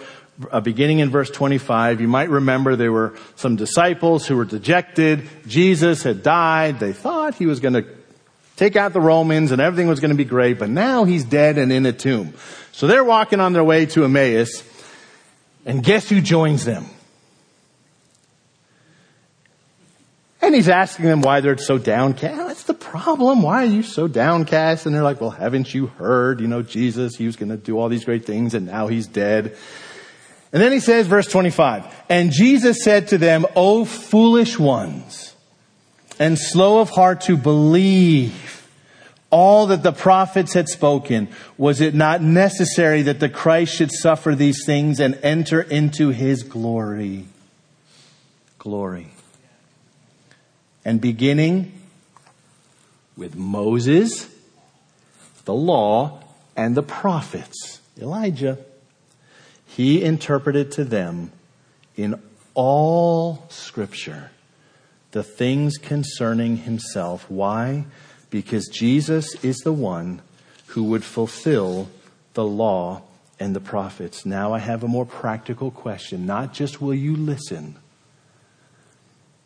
uh, 0.53 0.61
beginning 0.61 1.01
in 1.01 1.11
verse 1.11 1.31
25, 1.31 2.01
you 2.01 2.07
might 2.07 2.31
remember 2.31 2.77
there 2.77 2.93
were 2.93 3.19
some 3.35 3.57
disciples 3.57 4.25
who 4.25 4.37
were 4.37 4.45
dejected. 4.45 5.29
Jesus 5.49 6.05
had 6.05 6.23
died. 6.23 6.79
They 6.79 6.93
thought 6.93 7.35
he 7.35 7.47
was 7.47 7.59
going 7.59 7.75
to 7.75 7.87
take 8.55 8.77
out 8.77 8.93
the 8.93 9.01
Romans 9.01 9.51
and 9.51 9.61
everything 9.61 9.89
was 9.89 9.99
going 9.99 10.13
to 10.13 10.17
be 10.17 10.25
great, 10.25 10.61
but 10.61 10.71
now 10.71 11.03
he's 11.03 11.25
dead 11.25 11.59
and 11.59 11.73
in 11.73 11.85
a 11.87 11.93
tomb. 11.93 12.35
So 12.71 12.87
they're 12.87 13.03
walking 13.03 13.41
on 13.41 13.53
their 13.53 13.65
way 13.65 13.87
to 13.87 14.05
Emmaus, 14.05 14.63
and 15.67 15.83
guess 15.83 16.09
who 16.09 16.21
joins 16.21 16.65
them? 16.65 16.87
And 20.43 20.57
he's 20.57 20.69
asking 20.69 21.05
them 21.05 21.23
why 21.23 21.41
they're 21.41 21.57
so 21.57 21.79
downcast. 21.79 22.37
That's 22.37 22.65
the 22.65 22.75
problem? 22.75 23.43
Why 23.43 23.63
are 23.63 23.67
you 23.67 23.85
so 23.85 24.09
downcast? 24.09 24.87
And 24.87 24.95
they're 24.95 25.05
like, 25.05 25.21
well, 25.21 25.31
haven't 25.31 25.73
you 25.73 25.87
heard, 25.87 26.41
you 26.41 26.49
know, 26.49 26.63
Jesus, 26.63 27.15
he 27.15 27.27
was 27.27 27.37
going 27.37 27.51
to 27.51 27.57
do 27.57 27.79
all 27.79 27.89
these 27.89 28.05
great 28.05 28.27
things 28.27 28.53
and 28.53 28.67
now 28.67 28.89
he's 28.89 29.07
dead. 29.07 29.57
And 30.53 30.61
then 30.61 30.73
he 30.73 30.81
says, 30.81 31.07
verse 31.07 31.29
25, 31.29 31.87
and 32.11 32.31
Jesus 32.33 32.83
said 32.83 33.09
to 33.09 33.19
them, 33.19 33.47
O 33.57 33.87
foolish 33.87 34.59
ones, 34.59 35.35
and 36.19 36.39
slow 36.39 36.81
of 36.81 36.91
heart 36.91 37.23
to 37.23 37.37
believe 37.39 38.69
all 39.31 39.69
that 39.69 39.83
the 39.83 39.93
prophets 39.93 40.53
had 40.53 40.69
spoken, 40.69 41.29
was 41.57 41.81
it 41.81 41.95
not 41.95 42.21
necessary 42.21 43.03
that 43.03 43.19
the 43.19 43.31
Christ 43.31 43.75
should 43.75 43.91
suffer 43.91 44.35
these 44.35 44.67
things 44.67 45.01
and 45.01 45.15
enter 45.23 45.63
into 45.63 46.11
his 46.11 46.43
glory? 46.43 47.27
Glory. 48.59 49.12
And 50.85 51.01
beginning 51.01 51.73
with 53.17 53.37
Moses, 53.37 54.29
the 55.45 55.55
law, 55.55 56.21
and 56.57 56.75
the 56.75 56.83
prophets, 56.83 57.81
Elijah 58.01 58.59
he 59.75 60.05
interpreted 60.05 60.71
to 60.73 60.85
them 60.85 61.33
in 61.97 62.21
all 62.53 63.47
scripture 63.49 64.31
the 65.13 65.23
things 65.23 65.79
concerning 65.79 66.59
himself. 66.59 67.31
Why? 67.31 67.87
Because 68.29 68.69
Jesus 68.69 69.35
is 69.43 69.57
the 69.59 69.73
one 69.73 70.21
who 70.69 70.85
would 70.85 71.05
fulfill 71.05 71.89
the 72.35 72.45
law 72.45 73.03
and 73.41 73.57
the 73.57 73.61
prophets. 73.61 74.27
Now 74.27 74.53
I 74.53 74.59
have 74.59 74.83
a 74.83 74.89
more 74.89 75.07
practical 75.07 75.71
question. 75.71 76.27
Not 76.27 76.53
just 76.53 76.83
will 76.83 76.95
you 76.95 77.17
listen, 77.17 77.77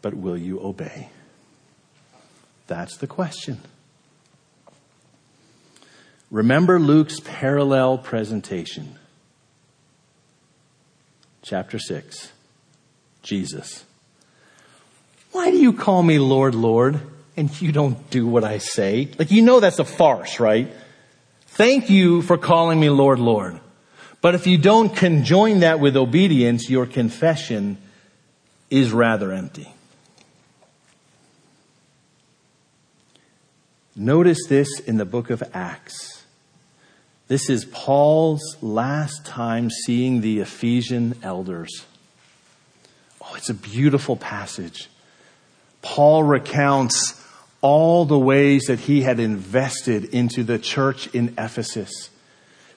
but 0.03 0.15
will 0.15 0.37
you 0.37 0.61
obey? 0.61 1.11
That's 2.67 2.97
the 2.97 3.07
question. 3.07 3.61
Remember 6.31 6.81
Luke's 6.81 7.21
parallel 7.21 7.99
presentation 7.99 8.99
chapter 11.43 11.79
6. 11.79 12.33
Jesus. 13.23 13.85
Why 15.33 15.51
do 15.51 15.59
you 15.59 15.73
call 15.73 16.03
me 16.03 16.19
Lord, 16.19 16.55
Lord, 16.55 17.01
and 17.37 17.61
you 17.61 17.73
don't 17.73 18.09
do 18.11 18.27
what 18.27 18.45
I 18.45 18.59
say? 18.59 19.11
Like, 19.19 19.31
you 19.31 19.43
know 19.43 19.61
that's 19.61 19.79
a 19.79 19.85
farce, 19.85 20.41
right? 20.41 20.73
Thank 21.49 21.91
you 21.91 22.23
for 22.23 22.39
calling 22.39 22.81
me 22.81 22.89
Lord, 22.89 23.19
Lord. 23.19 23.61
But 24.23 24.35
if 24.35 24.47
you 24.47 24.59
don't 24.59 24.95
conjoin 24.95 25.61
that 25.61 25.79
with 25.79 25.97
obedience, 25.97 26.71
your 26.71 26.87
confession 26.87 27.79
is 28.71 28.93
rather 28.93 29.33
empty. 29.33 29.73
Notice 33.99 34.47
this 34.47 34.79
in 34.81 34.99
the 34.99 35.07
book 35.07 35.31
of 35.31 35.43
Acts. 35.55 36.23
This 37.29 37.49
is 37.49 37.65
Paul's 37.65 38.59
last 38.61 39.25
time 39.25 39.71
seeing 39.71 40.21
the 40.21 40.41
Ephesian 40.41 41.19
elders. 41.23 41.87
Oh, 43.23 43.35
it's 43.37 43.49
a 43.49 43.55
beautiful 43.55 44.15
passage. 44.15 44.91
Paul 45.81 46.25
recounts 46.25 47.25
all 47.63 48.05
the 48.05 48.19
ways 48.19 48.65
that 48.65 48.81
he 48.81 49.01
had 49.01 49.19
invested 49.19 50.05
into 50.05 50.45
the 50.45 50.59
church 50.59 51.07
in 51.15 51.35
Ephesus. 51.39 52.11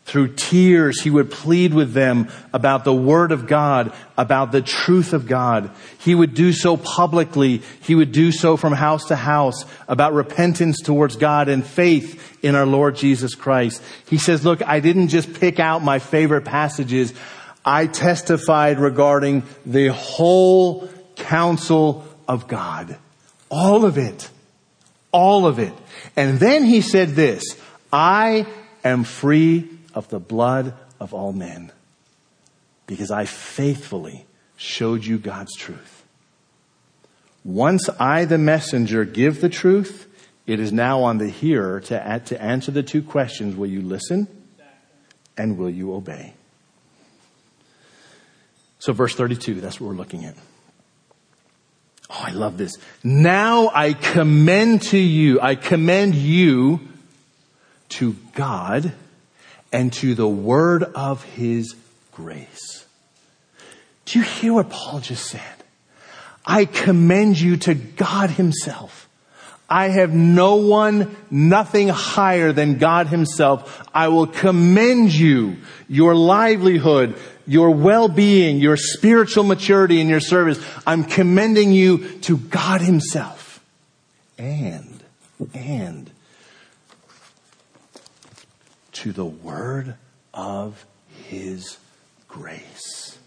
Through 0.10 0.34
tears, 0.34 1.02
he 1.02 1.12
would 1.12 1.30
plead 1.30 1.72
with 1.72 1.93
them 1.93 2.30
about 2.52 2.84
the 2.84 2.91
Word 2.91 3.32
of 3.32 3.45
God, 3.45 3.93
about 4.17 4.52
the 4.52 4.63
truth 4.63 5.13
of 5.13 5.28
God. 5.28 5.69
He 6.00 6.15
would 6.15 6.34
do 6.34 6.52
so 6.52 6.78
publicly. 6.78 7.62
He 7.84 7.93
would 7.93 8.12
do 8.12 8.32
so 8.32 8.58
from 8.58 8.74
house 8.74 9.06
to 9.10 9.15
house 9.15 9.65
about 9.88 10.13
repentance 10.13 10.82
towards 10.82 11.15
God 11.15 11.48
and 11.48 11.63
faith 11.63 12.43
in 12.43 12.56
our 12.56 12.65
Lord 12.65 12.95
Jesus 12.95 13.36
Christ. 13.36 13.84
He 14.10 14.17
says, 14.17 14.43
look, 14.43 14.67
I 14.67 14.80
didn't 14.80 15.10
just 15.10 15.32
pick 15.39 15.60
out 15.60 15.84
my 15.84 16.00
favorite 16.00 16.43
passages. 16.43 17.13
I 17.63 17.86
testified 17.86 18.80
regarding 18.80 19.43
the 19.63 19.89
whole 19.89 20.89
counsel 21.17 22.04
of 22.28 22.48
God. 22.48 22.98
All 23.52 23.86
of 23.86 24.00
it. 24.00 24.28
All 25.12 25.45
of 25.45 25.60
it. 25.60 25.74
And 26.15 26.39
then 26.39 26.63
he 26.63 26.82
said 26.82 27.10
this, 27.10 27.43
I 27.93 28.48
am 28.84 29.04
free 29.04 29.69
of 29.93 30.10
the 30.10 30.19
blood 30.19 30.73
of 30.99 31.13
all 31.13 31.34
men 31.34 31.71
because 32.88 33.12
I 33.12 33.25
faithfully 33.25 34.25
showed 34.58 35.06
you 35.06 35.17
God's 35.17 35.56
truth. 35.56 36.04
Once 37.45 37.89
I, 37.99 38.25
the 38.25 38.38
messenger, 38.38 39.06
give 39.06 39.41
the 39.41 39.49
truth, 39.49 40.08
it 40.45 40.60
is 40.60 40.73
now 40.73 41.04
on 41.04 41.19
the 41.19 41.30
hearer 41.30 41.80
to, 41.82 42.06
add, 42.06 42.25
to 42.28 42.41
answer 42.41 42.71
the 42.71 42.84
two 42.84 43.02
questions 43.02 43.56
will 43.56 43.69
you 43.69 43.82
listen 43.82 44.28
and 45.38 45.58
will 45.58 45.69
you 45.69 45.93
obey? 45.93 46.34
So, 48.80 48.93
verse 48.93 49.13
32, 49.15 49.62
that's 49.62 49.80
what 49.80 49.88
we're 49.89 49.95
looking 49.95 50.25
at. 50.25 50.36
Oh, 52.10 52.23
I 52.25 52.32
love 52.32 52.58
this. 52.58 52.78
Now 53.04 53.69
I 53.73 53.93
commend 53.93 54.82
to 54.84 54.97
you, 54.97 55.39
I 55.39 55.56
commend 55.56 56.15
you 56.15 56.80
to 57.89 58.15
God 58.34 58.93
and 59.71 59.93
to 59.93 60.15
the 60.15 60.27
word 60.27 60.84
of 60.84 61.23
his 61.23 61.75
grace. 62.12 62.86
Do 64.05 64.19
you 64.19 64.25
hear 64.25 64.53
what 64.53 64.69
Paul 64.69 64.99
just 64.99 65.25
said? 65.25 65.41
I 66.45 66.65
commend 66.65 67.39
you 67.39 67.58
to 67.58 67.75
God 67.75 68.32
himself. 68.32 69.08
I 69.69 69.89
have 69.89 70.12
no 70.12 70.55
one, 70.55 71.15
nothing 71.29 71.89
higher 71.89 72.51
than 72.51 72.79
God 72.79 73.08
himself. 73.08 73.88
I 73.93 74.08
will 74.08 74.25
commend 74.25 75.13
you, 75.13 75.58
your 75.88 76.15
livelihood, 76.15 77.15
your 77.45 77.69
well-being, 77.69 78.58
your 78.58 78.77
spiritual 78.77 79.43
maturity 79.43 80.01
in 80.01 80.08
your 80.08 80.21
service. 80.21 80.60
I'm 80.88 81.03
commending 81.03 81.71
you 81.71 82.19
to 82.21 82.38
God 82.38 82.82
himself. 82.82 83.63
And, 84.39 85.03
and 85.53 86.10
to 89.00 89.14
the 89.14 89.26
word 89.26 89.96
of 90.34 90.86
his 91.28 91.78
grace, 92.28 93.18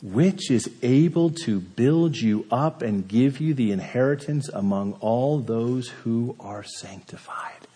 which 0.00 0.48
is 0.48 0.70
able 0.80 1.30
to 1.30 1.58
build 1.58 2.16
you 2.16 2.46
up 2.52 2.82
and 2.82 3.08
give 3.08 3.40
you 3.40 3.52
the 3.52 3.72
inheritance 3.72 4.48
among 4.48 4.92
all 5.00 5.40
those 5.40 5.88
who 5.88 6.36
are 6.38 6.62
sanctified. 6.62 7.66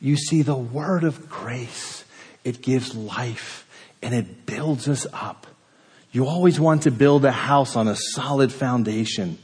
You 0.00 0.16
see, 0.16 0.40
the 0.40 0.56
word 0.56 1.04
of 1.04 1.28
grace, 1.28 2.04
it 2.42 2.62
gives 2.62 2.94
life 2.94 3.68
and 4.00 4.14
it 4.14 4.46
builds 4.46 4.88
us 4.88 5.06
up. 5.12 5.46
You 6.12 6.26
always 6.26 6.58
want 6.58 6.84
to 6.84 6.90
build 6.90 7.26
a 7.26 7.32
house 7.32 7.76
on 7.76 7.88
a 7.88 7.96
solid 7.96 8.52
foundation. 8.52 9.36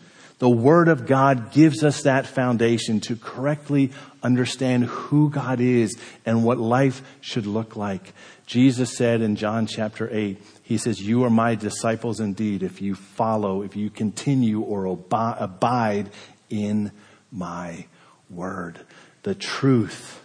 The 0.42 0.50
Word 0.50 0.88
of 0.88 1.06
God 1.06 1.52
gives 1.52 1.84
us 1.84 2.02
that 2.02 2.26
foundation 2.26 2.98
to 3.02 3.14
correctly 3.14 3.92
understand 4.24 4.86
who 4.86 5.30
God 5.30 5.60
is 5.60 5.96
and 6.26 6.42
what 6.42 6.58
life 6.58 7.00
should 7.20 7.46
look 7.46 7.76
like. 7.76 8.12
Jesus 8.44 8.96
said 8.96 9.22
in 9.22 9.36
John 9.36 9.68
chapter 9.68 10.10
8, 10.12 10.42
He 10.64 10.78
says, 10.78 11.00
You 11.00 11.22
are 11.22 11.30
my 11.30 11.54
disciples 11.54 12.18
indeed 12.18 12.64
if 12.64 12.82
you 12.82 12.96
follow, 12.96 13.62
if 13.62 13.76
you 13.76 13.88
continue 13.88 14.62
or 14.62 14.86
abide 14.86 16.10
in 16.50 16.90
my 17.30 17.86
Word. 18.28 18.80
The 19.22 19.36
truth 19.36 20.24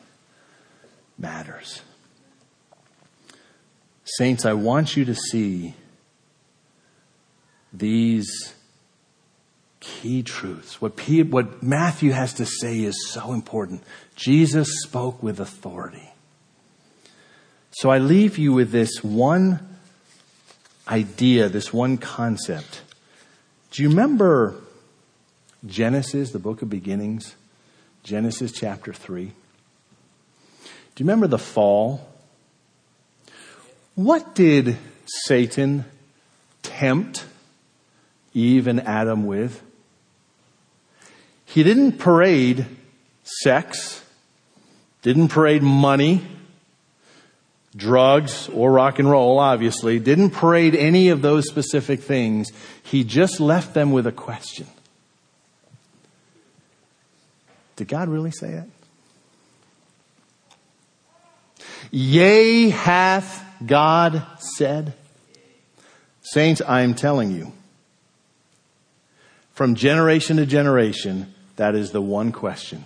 matters. 1.20 1.84
Saints, 4.04 4.48
I 4.48 4.54
want 4.54 4.98
you 4.98 5.06
to 5.06 5.14
see 5.14 5.76
these 7.72 8.56
key 9.88 10.22
truths. 10.22 10.82
What, 10.82 10.98
P, 10.98 11.24
what 11.24 11.64
Matthew 11.64 12.12
has 12.12 12.34
to 12.36 12.46
say 12.46 12.80
is 12.80 13.10
so 13.10 13.32
important. 13.32 13.84
Jesus 14.16 14.82
spoke 14.84 15.24
with 15.24 15.40
authority. 15.40 16.10
So 17.72 17.90
I 17.90 17.98
leave 18.00 18.38
you 18.38 18.54
with 18.54 18.72
this 18.72 19.04
one 19.04 19.60
idea, 20.88 21.48
this 21.48 21.72
one 21.72 21.98
concept. 21.98 22.82
Do 23.72 23.82
you 23.82 23.90
remember 23.90 24.56
Genesis, 25.66 26.32
the 26.32 26.40
book 26.40 26.62
of 26.62 26.70
beginnings? 26.70 27.36
Genesis 28.04 28.52
chapter 28.52 28.92
3. 28.92 29.26
Do 29.26 29.32
you 30.98 31.06
remember 31.06 31.28
the 31.28 31.38
fall? 31.38 32.08
What 33.96 34.36
did 34.36 34.78
Satan 35.06 35.86
tempt 36.62 37.26
Eve 38.34 38.68
and 38.68 38.82
Adam 38.82 39.26
with? 39.26 39.64
He 41.48 41.64
didn't 41.64 41.94
parade 41.94 42.68
sex, 43.24 44.04
didn't 45.02 45.30
parade 45.30 45.64
money, 45.64 46.22
drugs, 47.76 48.50
or 48.50 48.72
rock 48.72 49.00
and 49.00 49.10
roll, 49.10 49.40
obviously, 49.40 49.98
didn't 49.98 50.32
parade 50.32 50.76
any 50.76 51.10
of 51.10 51.22
those 51.22 51.48
specific 51.48 52.02
things. 52.02 52.52
He 52.84 53.04
just 53.04 53.40
left 53.40 53.74
them 53.74 53.92
with 53.92 54.06
a 54.06 54.12
question. 54.12 54.68
Did 57.78 57.88
God 57.88 58.10
really 58.10 58.32
say 58.32 58.50
it? 58.50 58.70
Yea, 61.92 62.70
hath 62.70 63.46
God 63.66 64.22
said? 64.40 64.94
Saints, 66.22 66.62
I 66.62 66.82
am 66.82 66.94
telling 66.94 67.32
you, 67.32 67.54
from 69.54 69.76
generation 69.76 70.38
to 70.38 70.46
generation, 70.46 71.34
that 71.58 71.76
is 71.76 71.92
the 71.92 72.02
one 72.02 72.32
question. 72.32 72.86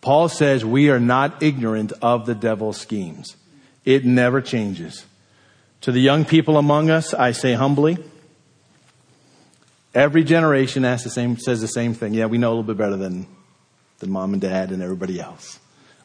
Paul 0.00 0.28
says 0.28 0.64
we 0.64 0.90
are 0.90 1.00
not 1.00 1.42
ignorant 1.42 1.92
of 2.02 2.26
the 2.26 2.34
devil's 2.34 2.78
schemes. 2.78 3.36
It 3.84 4.04
never 4.04 4.40
changes. 4.40 5.06
To 5.82 5.92
the 5.92 6.00
young 6.00 6.24
people 6.24 6.58
among 6.58 6.90
us, 6.90 7.14
I 7.14 7.32
say 7.32 7.54
humbly, 7.54 7.98
every 9.94 10.24
generation 10.24 10.84
asks 10.84 11.04
the 11.04 11.10
same, 11.10 11.38
says 11.38 11.60
the 11.60 11.68
same 11.68 11.94
thing. 11.94 12.14
Yeah, 12.14 12.26
we 12.26 12.38
know 12.38 12.48
a 12.48 12.50
little 12.50 12.62
bit 12.64 12.76
better 12.76 12.96
than, 12.96 13.26
than 13.98 14.10
mom 14.10 14.32
and 14.32 14.42
dad 14.42 14.70
and 14.70 14.82
everybody 14.82 15.20
else. 15.20 15.58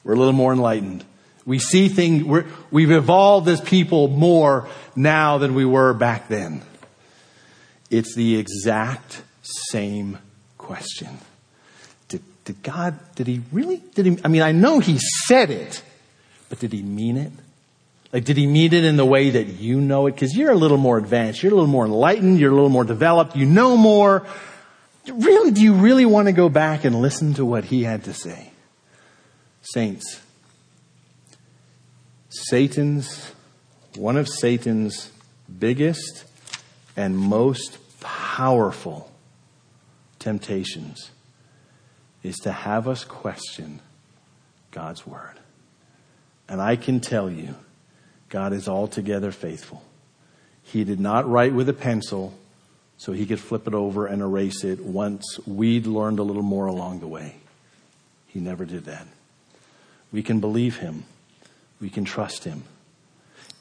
We're 0.04 0.14
a 0.14 0.18
little 0.18 0.34
more 0.34 0.54
enlightened. 0.54 1.06
We 1.46 1.60
see 1.60 1.90
things, 1.90 2.46
we 2.72 2.84
have 2.84 2.92
evolved 2.92 3.48
as 3.50 3.60
people 3.60 4.08
more 4.08 4.70
now 4.96 5.38
than 5.40 5.56
we 5.56 5.66
were 5.66 5.94
back 5.94 6.30
then. 6.30 6.62
It's 7.90 8.16
the 8.16 8.38
exact 8.38 9.22
same 9.42 10.20
question. 10.58 11.20
Did, 12.46 12.62
God, 12.62 13.00
did 13.16 13.28
he 13.28 13.42
really, 13.52 13.82
did 13.96 14.06
he, 14.06 14.18
I 14.24 14.28
mean, 14.28 14.42
I 14.42 14.52
know 14.52 14.80
he 14.80 14.98
said 15.28 15.50
it, 15.50 15.82
but 16.50 16.60
did 16.60 16.74
he 16.74 16.82
mean 16.82 17.18
it? 17.18 17.32
Like, 18.12 18.26
did 18.26 18.38
he 18.38 18.46
mean 18.46 18.74
it 18.74 18.84
in 18.84 18.98
the 18.98 19.06
way 19.06 19.32
that 19.32 19.48
you 19.48 19.82
know 19.82 20.08
it? 20.08 20.18
Cause 20.18 20.36
you're 20.36 20.52
a 20.52 20.56
little 20.56 20.78
more 20.78 20.98
advanced. 20.98 21.42
You're 21.42 21.52
a 21.52 21.56
little 21.56 21.70
more 21.70 21.86
enlightened. 21.86 22.40
You're 22.40 22.52
a 22.52 22.56
little 22.56 22.70
more 22.70 22.84
developed. 22.84 23.36
You 23.36 23.46
know 23.46 23.76
more. 23.76 24.28
Really, 25.08 25.52
do 25.52 25.62
you 25.62 25.74
really 25.74 26.06
want 26.06 26.28
to 26.28 26.32
go 26.32 26.48
back 26.48 26.84
and 26.84 27.02
listen 27.02 27.34
to 27.36 27.46
what 27.46 27.66
he 27.66 27.84
had 27.84 28.04
to 28.04 28.14
say? 28.14 28.52
Saints, 29.64 30.22
Satan's, 32.30 33.32
one 33.96 34.18
of 34.18 34.28
Satan's 34.28 35.10
biggest 35.60 36.26
and 36.96 37.18
most 37.18 37.78
powerful 38.02 39.12
temptations 40.20 41.12
is 42.24 42.38
to 42.40 42.52
have 42.52 42.88
us 42.88 43.04
question 43.04 43.80
God's 44.72 45.06
word. 45.06 45.36
And 46.48 46.62
I 46.62 46.76
can 46.76 47.00
tell 47.00 47.30
you, 47.30 47.56
God 48.30 48.54
is 48.54 48.68
altogether 48.68 49.32
faithful. 49.32 49.84
He 50.64 50.84
did 50.84 51.00
not 51.00 51.30
write 51.30 51.54
with 51.54 51.70
a 51.70 51.74
pencil 51.74 52.34
so 52.98 53.12
he 53.12 53.26
could 53.26 53.40
flip 53.40 53.68
it 53.68 53.74
over 53.74 54.08
and 54.08 54.22
erase 54.22 54.64
it 54.64 54.80
once 54.80 55.40
we'd 55.46 55.86
learned 55.86 56.20
a 56.20 56.24
little 56.24 56.44
more 56.44 56.68
along 56.68 57.00
the 57.00 57.08
way. 57.08 57.36
He 58.28 58.40
never 58.40 58.66
did 58.66 58.86
that. 58.86 59.06
We 60.12 60.24
can 60.24 60.40
believe 60.40 60.78
him 60.78 61.04
we 61.84 61.90
can 61.90 62.06
trust 62.06 62.46
him. 62.46 62.64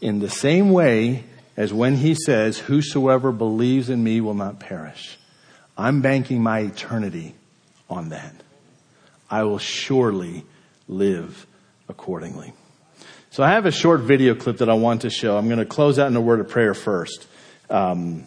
In 0.00 0.20
the 0.20 0.30
same 0.30 0.70
way 0.70 1.24
as 1.56 1.72
when 1.72 1.96
he 1.96 2.14
says, 2.14 2.56
Whosoever 2.56 3.32
believes 3.32 3.90
in 3.90 4.02
me 4.02 4.20
will 4.20 4.34
not 4.34 4.60
perish. 4.60 5.18
I'm 5.76 6.02
banking 6.02 6.40
my 6.40 6.60
eternity 6.60 7.34
on 7.90 8.10
that. 8.10 8.32
I 9.32 9.44
will 9.44 9.58
surely 9.58 10.44
live 10.88 11.46
accordingly. 11.88 12.52
So 13.30 13.42
I 13.42 13.52
have 13.52 13.64
a 13.64 13.72
short 13.72 14.00
video 14.00 14.34
clip 14.34 14.58
that 14.58 14.68
I 14.68 14.74
want 14.74 15.02
to 15.02 15.10
show. 15.10 15.38
I'm 15.38 15.46
going 15.46 15.58
to 15.58 15.64
close 15.64 15.98
out 15.98 16.08
in 16.08 16.16
a 16.16 16.20
word 16.20 16.40
of 16.40 16.50
prayer 16.50 16.74
first. 16.74 17.26
Um, 17.70 18.24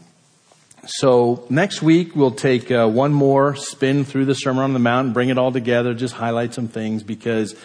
so 0.88 1.46
next 1.48 1.84
week 1.84 2.16
we'll 2.16 2.32
take 2.32 2.72
uh, 2.72 2.88
one 2.88 3.14
more 3.14 3.56
spin 3.56 4.04
through 4.04 4.26
the 4.26 4.34
Sermon 4.34 4.64
on 4.64 4.74
the 4.74 4.80
Mount 4.80 5.06
and 5.06 5.14
bring 5.14 5.30
it 5.30 5.38
all 5.38 5.52
together, 5.52 5.94
just 5.94 6.16
highlight 6.16 6.56
some 6.56 6.68
things 6.68 7.04
because 7.04 7.56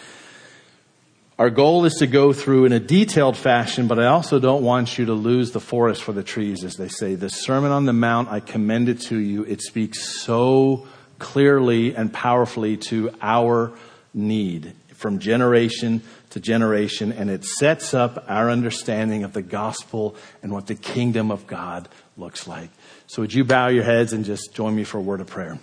our 1.39 1.49
goal 1.49 1.85
is 1.85 1.95
to 1.95 2.05
go 2.05 2.33
through 2.33 2.65
in 2.65 2.73
a 2.73 2.79
detailed 2.79 3.35
fashion, 3.35 3.87
but 3.87 3.97
I 3.97 4.05
also 4.05 4.37
don't 4.37 4.63
want 4.63 4.99
you 4.99 5.05
to 5.05 5.13
lose 5.13 5.49
the 5.49 5.59
forest 5.59 6.03
for 6.03 6.13
the 6.13 6.21
trees, 6.21 6.63
as 6.63 6.75
they 6.75 6.89
say. 6.89 7.15
The 7.15 7.29
Sermon 7.29 7.71
on 7.71 7.85
the 7.85 7.93
Mount, 7.93 8.29
I 8.29 8.39
commend 8.39 8.87
it 8.87 9.01
to 9.01 9.17
you. 9.17 9.43
It 9.45 9.63
speaks 9.63 10.21
so 10.21 10.87
clearly 11.21 11.95
and 11.95 12.11
powerfully 12.11 12.75
to 12.89 13.09
our 13.21 13.71
need 14.13 14.73
from 14.93 15.19
generation 15.19 16.01
to 16.31 16.39
generation, 16.39 17.11
and 17.11 17.29
it 17.29 17.43
sets 17.43 17.93
up 17.93 18.25
our 18.27 18.49
understanding 18.49 19.23
of 19.23 19.33
the 19.33 19.41
gospel 19.41 20.15
and 20.43 20.51
what 20.51 20.67
the 20.67 20.75
kingdom 20.75 21.31
of 21.31 21.47
God 21.47 21.89
looks 22.17 22.47
like. 22.47 22.69
So 23.07 23.21
would 23.21 23.33
you 23.33 23.43
bow 23.43 23.67
your 23.67 23.83
heads 23.83 24.13
and 24.13 24.23
just 24.23 24.53
join 24.53 24.75
me 24.75 24.83
for 24.83 24.97
a 24.97 25.01
word 25.01 25.21
of 25.21 25.27
prayer? 25.27 25.57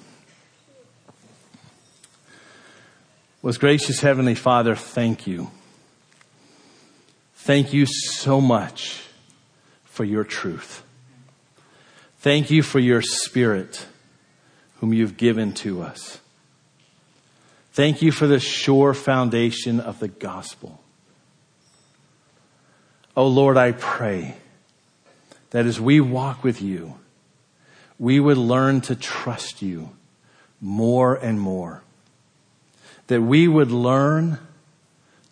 Most 3.42 3.61
gracious 3.61 4.01
Heavenly 4.01 4.35
Father, 4.35 4.75
thank 4.75 5.27
you 5.27 5.51
Thank 7.49 7.73
you 7.73 7.87
so 7.87 8.42
much 8.42 9.03
for 9.85 10.05
your 10.05 10.23
truth. 10.23 10.83
Thank 12.18 12.51
you 12.51 12.62
for 12.62 12.79
your 12.79 13.01
spirit 13.01 13.87
whom 14.81 14.93
you've 14.93 15.17
given 15.17 15.53
to 15.53 15.83
us. 15.83 16.21
Thank 17.73 18.03
you 18.03 18.11
for 18.11 18.27
the 18.27 18.41
sure 18.41 18.95
foundation 18.95 19.79
of 19.79 20.01
the 20.01 20.09
gospel. 20.09 20.81
Oh 23.17 23.27
Lord, 23.27 23.57
I 23.57 23.73
pray 23.73 24.37
that 25.51 25.67
as 25.67 25.81
we 25.81 26.01
walk 26.01 26.45
with 26.45 26.62
you, 26.62 26.97
we 27.99 28.21
would 28.21 28.38
learn 28.38 28.81
to 28.83 28.95
trust 28.95 29.62
you 29.62 29.91
more 30.61 31.14
and 31.14 31.41
more. 31.41 31.83
That 33.09 33.23
we 33.23 33.49
would 33.49 33.71
learn 33.73 34.38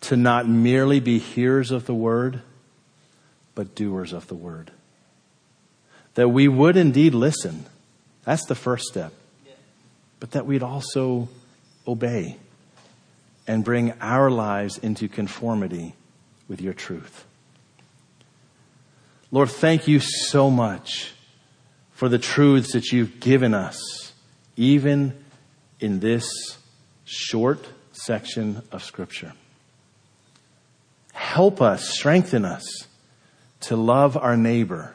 to 0.01 0.17
not 0.17 0.47
merely 0.47 0.99
be 0.99 1.19
hearers 1.19 1.71
of 1.71 1.85
the 1.85 1.93
word, 1.93 2.41
but 3.55 3.75
doers 3.75 4.13
of 4.13 4.27
the 4.27 4.35
word. 4.35 4.71
That 6.15 6.29
we 6.29 6.47
would 6.47 6.77
indeed 6.77 7.13
listen. 7.13 7.65
That's 8.23 8.45
the 8.45 8.55
first 8.55 8.85
step. 8.85 9.13
But 10.19 10.31
that 10.31 10.45
we'd 10.45 10.63
also 10.63 11.29
obey 11.87 12.37
and 13.47 13.63
bring 13.63 13.93
our 14.01 14.29
lives 14.29 14.77
into 14.77 15.07
conformity 15.07 15.95
with 16.47 16.61
your 16.61 16.73
truth. 16.73 17.25
Lord, 19.31 19.49
thank 19.49 19.87
you 19.87 19.99
so 19.99 20.49
much 20.49 21.13
for 21.91 22.09
the 22.09 22.19
truths 22.19 22.73
that 22.73 22.91
you've 22.91 23.19
given 23.19 23.53
us, 23.53 24.13
even 24.55 25.13
in 25.79 25.99
this 25.99 26.57
short 27.05 27.65
section 27.91 28.61
of 28.71 28.83
Scripture. 28.83 29.33
Help 31.13 31.61
us, 31.61 31.89
strengthen 31.89 32.45
us 32.45 32.87
to 33.61 33.75
love 33.75 34.15
our 34.15 34.37
neighbor 34.37 34.93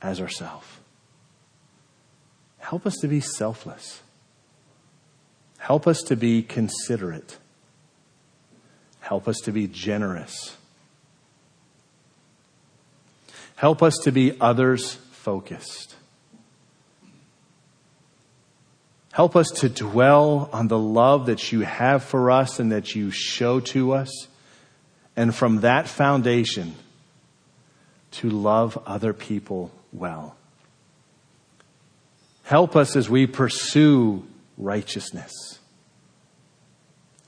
as 0.00 0.20
ourselves. 0.20 0.66
Help 2.60 2.86
us 2.86 2.94
to 3.00 3.08
be 3.08 3.20
selfless. 3.20 4.00
Help 5.58 5.86
us 5.86 6.00
to 6.02 6.16
be 6.16 6.42
considerate. 6.42 7.36
Help 9.00 9.26
us 9.26 9.38
to 9.40 9.52
be 9.52 9.66
generous. 9.66 10.56
Help 13.56 13.82
us 13.82 13.98
to 14.04 14.12
be 14.12 14.40
others 14.40 14.94
focused. 15.10 15.96
Help 19.12 19.36
us 19.36 19.48
to 19.48 19.68
dwell 19.68 20.48
on 20.52 20.68
the 20.68 20.78
love 20.78 21.26
that 21.26 21.52
you 21.52 21.60
have 21.60 22.04
for 22.04 22.30
us 22.30 22.60
and 22.60 22.72
that 22.72 22.94
you 22.94 23.10
show 23.10 23.60
to 23.60 23.92
us 23.92 24.28
And 25.16 25.34
from 25.34 25.60
that 25.60 25.86
foundation, 25.86 26.74
to 28.12 28.30
love 28.30 28.78
other 28.86 29.12
people 29.12 29.70
well. 29.92 30.36
Help 32.50 32.74
us 32.74 32.96
as 32.96 33.08
we 33.08 33.28
pursue 33.28 34.26
righteousness, 34.58 35.60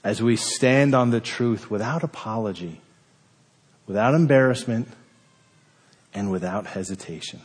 as 0.03 0.21
we 0.21 0.35
stand 0.35 0.97
on 0.97 1.11
the 1.11 1.21
truth 1.21 1.71
without 1.71 2.03
apology, 2.03 2.81
without 3.87 4.15
embarrassment, 4.15 4.89
and 6.13 6.33
without 6.33 6.67
hesitation. 6.67 7.41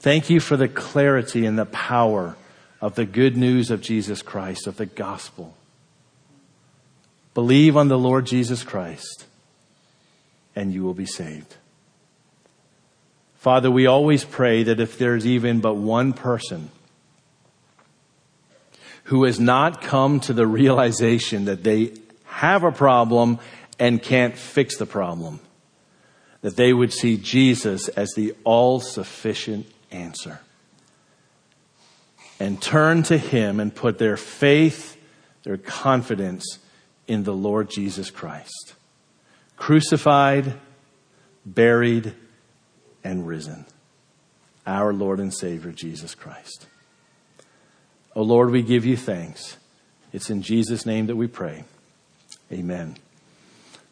Thank 0.00 0.30
you 0.30 0.40
for 0.40 0.56
the 0.56 0.66
clarity 0.66 1.44
and 1.44 1.58
the 1.58 1.66
power 1.66 2.36
of 2.80 2.94
the 2.94 3.04
good 3.04 3.36
news 3.36 3.70
of 3.70 3.82
Jesus 3.82 4.22
Christ, 4.22 4.66
of 4.66 4.78
the 4.78 4.86
gospel. 4.86 5.54
Believe 7.34 7.76
on 7.76 7.88
the 7.88 7.98
Lord 7.98 8.24
Jesus 8.24 8.64
Christ, 8.64 9.26
and 10.56 10.72
you 10.72 10.84
will 10.84 10.94
be 10.94 11.04
saved. 11.04 11.56
Father, 13.42 13.72
we 13.72 13.86
always 13.86 14.24
pray 14.24 14.62
that 14.62 14.78
if 14.78 14.98
there's 14.98 15.26
even 15.26 15.58
but 15.58 15.74
one 15.74 16.12
person 16.12 16.70
who 19.06 19.24
has 19.24 19.40
not 19.40 19.82
come 19.82 20.20
to 20.20 20.32
the 20.32 20.46
realization 20.46 21.46
that 21.46 21.64
they 21.64 21.92
have 22.22 22.62
a 22.62 22.70
problem 22.70 23.40
and 23.80 24.00
can't 24.00 24.38
fix 24.38 24.76
the 24.76 24.86
problem, 24.86 25.40
that 26.42 26.54
they 26.54 26.72
would 26.72 26.92
see 26.92 27.16
Jesus 27.16 27.88
as 27.88 28.12
the 28.14 28.32
all 28.44 28.78
sufficient 28.78 29.66
answer 29.90 30.38
and 32.38 32.62
turn 32.62 33.02
to 33.02 33.18
Him 33.18 33.58
and 33.58 33.74
put 33.74 33.98
their 33.98 34.16
faith, 34.16 34.96
their 35.42 35.56
confidence 35.56 36.60
in 37.08 37.24
the 37.24 37.34
Lord 37.34 37.68
Jesus 37.68 38.08
Christ. 38.08 38.74
Crucified, 39.56 40.60
buried, 41.44 42.14
and 43.04 43.26
risen. 43.26 43.66
Our 44.66 44.92
Lord 44.92 45.18
and 45.18 45.32
Savior, 45.32 45.72
Jesus 45.72 46.14
Christ. 46.14 46.66
Oh 48.14 48.22
Lord, 48.22 48.50
we 48.50 48.62
give 48.62 48.84
you 48.84 48.96
thanks. 48.96 49.56
It's 50.12 50.30
in 50.30 50.42
Jesus' 50.42 50.84
name 50.84 51.06
that 51.06 51.16
we 51.16 51.26
pray. 51.26 51.64
Amen. 52.52 52.96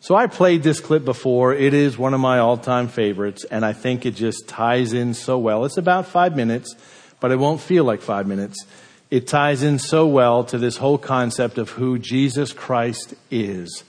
So 0.01 0.15
I 0.15 0.27
played 0.29 0.63
this 0.63 0.81
clip 0.81 1.05
before. 1.05 1.55
It 1.55 1.75
is 1.75 1.99
one 1.99 2.15
of 2.15 2.21
my 2.21 2.39
all-time 2.39 2.89
favorites, 2.89 3.45
and 3.45 3.65
I 3.65 3.73
think 3.73 4.07
it 4.07 4.15
just 4.15 4.49
ties 4.49 4.93
in 4.93 5.13
so 5.15 5.39
well. 5.39 5.65
It's 5.65 5.77
about 5.77 6.07
five 6.07 6.37
minutes, 6.37 6.75
but 7.21 7.33
it 7.33 7.39
won't 7.39 7.61
feel 7.61 7.85
like 7.85 8.01
five 8.01 8.27
minutes. 8.27 8.65
It 9.11 9.27
ties 9.27 9.63
in 9.63 9.79
so 9.79 10.07
well 10.07 10.45
to 10.45 10.57
this 10.57 10.77
whole 10.77 10.97
concept 10.97 11.59
of 11.59 11.71
who 11.71 11.99
Jesus 11.99 12.53
Christ 12.53 13.15
is 13.31 13.85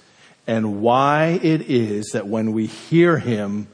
and 0.48 0.82
why 0.82 1.40
it 1.42 1.70
is 1.70 2.08
that 2.14 2.28
when 2.28 2.52
we 2.52 2.66
hear 2.66 3.20
him, 3.20 3.68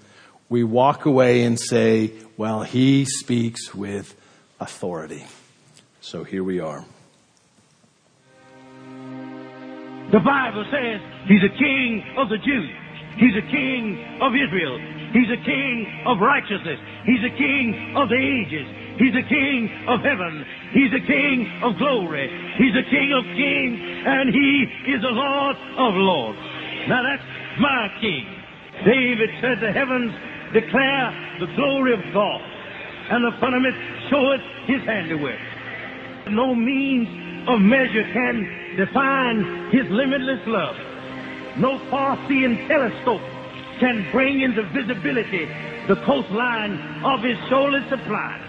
we 0.50 0.64
walk 0.64 1.06
away 1.06 1.44
and 1.44 1.60
say, 1.60 2.14
well, 2.38 2.64
he 2.64 3.06
speaks 3.06 3.74
with 3.74 4.16
authority. 4.60 5.26
So 6.02 6.24
here 6.24 6.44
we 6.44 6.60
are. 6.60 6.86
The 10.12 10.24
Bible 10.24 10.64
says 10.72 11.02
he's 11.28 11.44
a 11.44 11.52
king 11.60 12.16
of 12.18 12.30
the 12.30 12.38
Jews. 12.38 12.72
He's 13.20 13.36
a 13.36 13.44
king 13.52 14.00
of 14.22 14.32
Israel. 14.32 14.80
He's 15.12 15.28
a 15.28 15.42
king 15.44 16.04
of 16.06 16.20
righteousness. 16.20 16.80
He's 17.04 17.24
a 17.28 17.34
king 17.36 17.96
of 17.98 18.08
the 18.08 18.16
ages. 18.16 18.68
He's 19.00 19.16
a 19.20 19.28
king 19.28 19.68
of 19.88 20.00
heaven. 20.00 20.46
He's 20.72 20.94
a 20.96 21.04
king 21.04 21.52
of 21.64 21.78
glory. 21.78 22.32
He's 22.56 22.76
a 22.76 22.88
king 22.88 23.12
of 23.12 23.24
kings. 23.36 23.78
And 24.08 24.32
he 24.32 24.94
is 24.96 25.02
the 25.02 25.12
Lord 25.12 25.56
of 25.76 25.92
lords. 25.96 26.40
Now 26.88 27.04
that's 27.04 27.28
my 27.60 27.92
king. 28.00 28.26
David 28.86 29.30
said 29.42 29.60
the 29.60 29.74
heavens 29.74 30.14
declare 30.54 31.38
the 31.40 31.48
glory 31.56 31.94
of 31.94 32.02
God. 32.14 32.42
And 33.10 33.24
the 33.24 33.38
firmament 33.40 33.76
showeth 34.10 34.42
his 34.66 34.82
handiwork. 34.84 35.40
No 36.30 36.54
means 36.54 37.08
of 37.48 37.62
measure 37.62 38.04
can 38.12 38.76
define 38.76 39.72
his 39.72 39.90
limitless 39.90 40.46
love. 40.46 40.76
No 41.58 41.80
far-seeing 41.90 42.68
telescope 42.68 43.22
can 43.80 44.06
bring 44.12 44.42
into 44.42 44.64
visibility 44.64 45.46
the 45.88 45.96
coastline 46.06 47.04
of 47.04 47.24
his 47.24 47.38
shoulder 47.48 47.84
supply. 47.90 48.42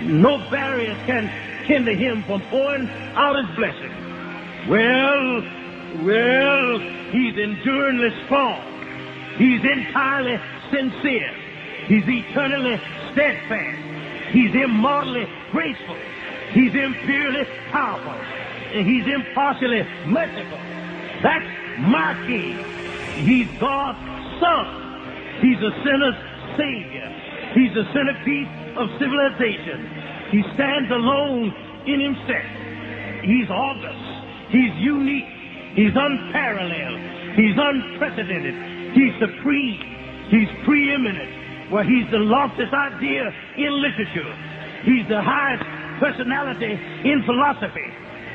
No 0.00 0.38
barriers 0.50 0.98
can 1.06 1.28
hinder 1.64 1.94
him 1.94 2.24
from 2.24 2.40
pouring 2.50 2.88
out 3.14 3.36
his 3.36 3.56
blessing. 3.56 3.92
Well, 4.68 5.42
well, 6.02 6.78
he's 7.12 7.38
enduringly 7.38 8.10
strong. 8.24 8.60
He's 9.38 9.62
entirely 9.62 10.40
sincere. 10.72 11.34
He's 11.86 12.04
eternally 12.08 12.80
steadfast. 13.12 14.32
He's 14.32 14.54
immortally 14.54 15.28
graceful. 15.50 15.96
He's 16.52 16.74
imperially 16.74 17.46
powerful 17.70 18.12
and 18.72 18.86
he's 18.86 19.06
impartially 19.06 19.82
merciful. 20.06 20.58
That's 21.22 21.44
my 21.80 22.16
king. 22.26 22.56
He's 23.24 23.48
God's 23.60 24.00
son. 24.40 24.66
He's 25.40 25.60
a 25.60 25.72
sinner's 25.84 26.16
savior. 26.56 27.08
He's 27.54 27.74
the 27.74 27.84
centerpiece 27.92 28.48
of 28.76 28.88
civilization. 28.98 29.84
He 30.30 30.42
stands 30.54 30.90
alone 30.90 31.52
in 31.86 32.00
himself. 32.00 32.48
He's 33.24 33.48
august. 33.50 34.00
He's 34.48 34.72
unique. 34.80 35.28
He's 35.76 35.92
unparalleled. 35.94 37.36
He's 37.36 37.56
unprecedented. 37.56 38.94
He's 38.94 39.12
supreme. 39.20 40.01
He's 40.32 40.48
preeminent. 40.64 41.70
Well, 41.70 41.84
he's 41.84 42.10
the 42.10 42.16
loftiest 42.16 42.72
idea 42.72 43.28
in 43.58 43.70
literature. 43.82 44.32
He's 44.82 45.06
the 45.06 45.20
highest 45.20 45.62
personality 46.00 46.72
in 47.04 47.22
philosophy. 47.26 47.84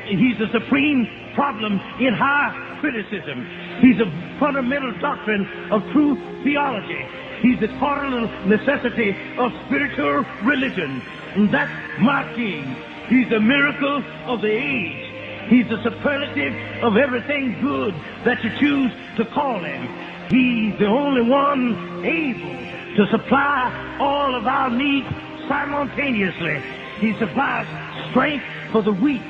He's 0.06 0.38
the 0.38 0.46
supreme 0.54 1.10
problem 1.34 1.82
in 2.00 2.14
high 2.14 2.78
criticism. 2.82 3.50
He's 3.82 4.00
a 4.00 4.06
fundamental 4.40 4.94
doctrine 5.00 5.50
of 5.72 5.82
true 5.92 6.16
theology. 6.44 7.02
He's 7.42 7.60
the 7.60 7.68
cardinal 7.80 8.30
necessity 8.46 9.18
of 9.38 9.52
spiritual 9.66 10.24
religion. 10.44 11.02
And 11.34 11.52
that's 11.52 11.74
my 12.00 12.32
king. 12.36 12.76
He's 13.10 13.28
the 13.30 13.40
miracle 13.40 14.04
of 14.26 14.42
the 14.42 14.54
age. 14.54 15.50
He's 15.50 15.68
the 15.68 15.82
superlative 15.82 16.84
of 16.84 16.96
everything 16.96 17.60
good 17.62 17.96
that 18.24 18.44
you 18.44 18.52
choose 18.60 18.92
to 19.18 19.26
call 19.26 19.64
him. 19.64 20.07
He's 20.30 20.78
the 20.78 20.88
only 20.88 21.22
one 21.22 22.06
able 22.06 22.96
to 22.98 23.08
supply 23.12 23.98
all 24.00 24.36
of 24.36 24.46
our 24.46 24.70
needs 24.70 25.08
simultaneously. 25.48 26.62
He 27.00 27.18
supplies 27.18 27.68
strength 28.10 28.46
for 28.72 28.82
the 28.82 28.92
weak 28.92 29.22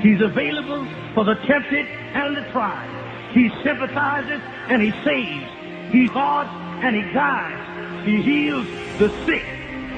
He's 0.00 0.20
available 0.20 0.86
for 1.14 1.24
the 1.24 1.34
tempted 1.34 1.86
and 1.86 2.36
the 2.36 2.42
tried. 2.52 2.88
He 3.32 3.50
sympathizes 3.64 4.40
and 4.68 4.80
he 4.80 4.92
saves. 5.02 5.92
He 5.92 6.06
guards 6.06 6.50
and 6.84 6.94
he 6.94 7.02
guides. 7.12 8.06
He 8.06 8.22
heals 8.22 8.66
the 8.98 9.08
sick. 9.26 9.44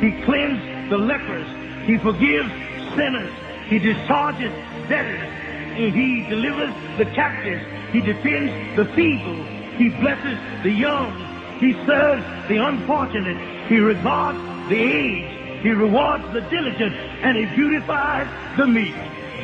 He 0.00 0.12
cleanses 0.24 0.88
the 0.88 0.96
lepers. 0.96 1.46
He 1.86 1.98
forgives 1.98 2.50
sinners. 2.96 3.32
He 3.66 3.78
discharges 3.78 4.52
debtors. 4.88 5.28
He 5.76 6.26
delivers 6.28 6.74
the 6.96 7.04
captives. 7.04 7.62
He 7.92 8.00
defends 8.00 8.76
the 8.76 8.86
feeble. 8.94 9.59
He 9.80 9.88
blesses 9.88 10.38
the 10.62 10.70
young. 10.70 11.10
He 11.58 11.72
serves 11.86 12.22
the 12.48 12.58
unfortunate. 12.58 13.38
He 13.66 13.78
regards 13.78 14.38
the 14.68 14.76
aged. 14.76 15.62
He 15.62 15.70
rewards 15.70 16.24
the 16.34 16.42
diligent. 16.42 16.94
And 17.24 17.34
he 17.34 17.46
beautifies 17.46 18.28
the 18.58 18.66
meek. 18.66 18.94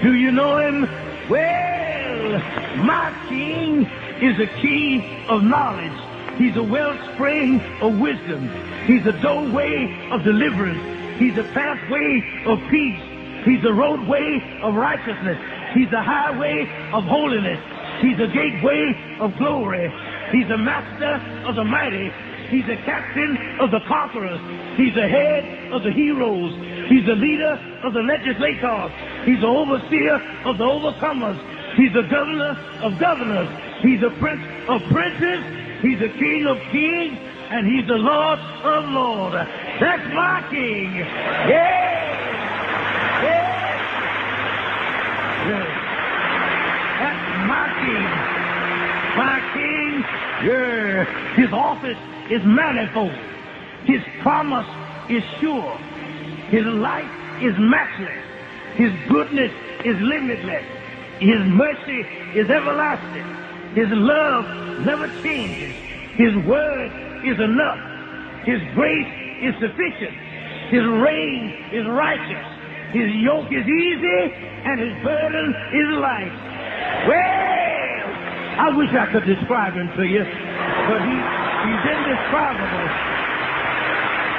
Do 0.03 0.15
you 0.15 0.31
know 0.31 0.59
him? 0.59 0.83
Well, 1.31 2.39
my 2.85 3.17
king 3.31 3.87
is 4.21 4.39
a 4.39 4.47
key 4.61 5.25
of 5.27 5.43
knowledge. 5.43 6.37
He's 6.37 6.55
a 6.57 6.63
wellspring 6.63 7.63
of 7.81 7.99
wisdom. 7.99 8.51
He's 8.85 9.07
a 9.07 9.13
doorway 9.23 10.11
of 10.11 10.23
deliverance. 10.23 11.19
He's 11.19 11.39
a 11.39 11.45
pathway 11.45 12.45
of 12.45 12.61
peace. 12.69 13.01
He's 13.47 13.65
a 13.65 13.73
roadway 13.73 14.61
of 14.63 14.75
righteousness. 14.75 15.39
He's 15.73 15.91
a 15.93 16.03
highway 16.03 16.69
of 16.93 17.05
holiness. 17.05 17.59
He's 18.03 18.21
a 18.21 18.27
gateway 18.27 19.17
of 19.19 19.35
glory. 19.39 19.91
He's 20.33 20.49
a 20.51 20.59
master 20.59 21.21
of 21.47 21.55
the 21.57 21.65
mighty. 21.65 22.11
He's 22.49 22.65
a 22.69 22.77
captain 22.85 23.37
of 23.61 23.71
the 23.71 23.81
conquerors. 23.89 24.41
He's 24.77 24.95
the 24.95 25.09
head 25.09 25.73
of 25.73 25.83
the 25.83 25.91
heroes. 25.91 26.53
He's 26.89 27.05
the 27.07 27.17
leader 27.17 27.59
of 27.83 27.93
the 27.93 28.01
legislators. 28.03 28.93
He's 29.25 29.41
the 29.41 29.49
overseer 29.49 30.15
of 30.45 30.59
the 30.59 30.65
overcomers. 30.65 31.39
He's 31.77 31.93
the 31.93 32.03
governor 32.03 32.57
of 32.83 32.99
governors. 32.99 33.49
He's 33.83 34.01
the 34.01 34.11
prince 34.19 34.43
of 34.69 34.83
princes. 34.91 35.45
He's 35.83 35.99
the 35.99 36.09
king 36.09 36.47
of 36.47 36.59
kings. 36.71 37.19
And 37.51 37.67
he's 37.67 37.87
the 37.87 37.99
Lord 37.99 38.39
of 38.39 38.85
lords. 38.91 39.35
That's 39.79 40.03
my 40.15 40.43
king. 40.51 40.97
Yeah. 40.97 41.07
yeah. 43.23 43.67
That's 46.99 47.23
my 47.47 47.67
king. 47.87 48.09
My 49.17 49.39
king 49.55 50.05
Yeah. 50.43 51.05
His 51.37 51.53
office 51.77 51.99
is 52.31 52.43
manifold. 52.45 53.13
His 53.85 54.03
promise 54.23 54.67
is 55.11 55.23
sure. 55.41 55.77
His 56.49 56.65
life 56.65 57.11
is 57.43 57.55
matchless. 57.59 58.25
His 58.75 58.93
goodness 59.09 59.53
is 59.85 59.97
limitless. 60.01 60.65
His 61.21 61.41
mercy 61.41 62.01
is 62.35 62.49
everlasting. 62.51 63.29
His 63.75 63.89
love 63.91 64.45
never 64.85 65.09
changes. 65.23 65.75
His 66.17 66.35
word 66.47 66.91
is 67.25 67.39
enough. 67.41 67.81
His 68.45 68.61
grace 68.75 69.13
is 69.43 69.55
sufficient. 69.61 70.17
His 70.71 70.85
reign 70.85 71.71
is 71.73 71.87
righteous. 71.87 72.47
His 72.93 73.11
yoke 73.21 73.53
is 73.53 73.67
easy 73.67 74.21
and 74.65 74.81
his 74.81 74.95
burden 75.05 75.55
is 75.73 75.89
light. 76.01 76.33
Well, 77.07 77.57
I 78.59 78.73
wish 78.75 78.91
I 78.91 79.13
could 79.13 79.27
describe 79.27 79.75
him 79.75 79.89
to 79.97 80.05
you, 80.05 80.25
but 80.25 81.01
he, 81.05 81.17
he's 81.67 81.85
indescribable. 81.91 82.87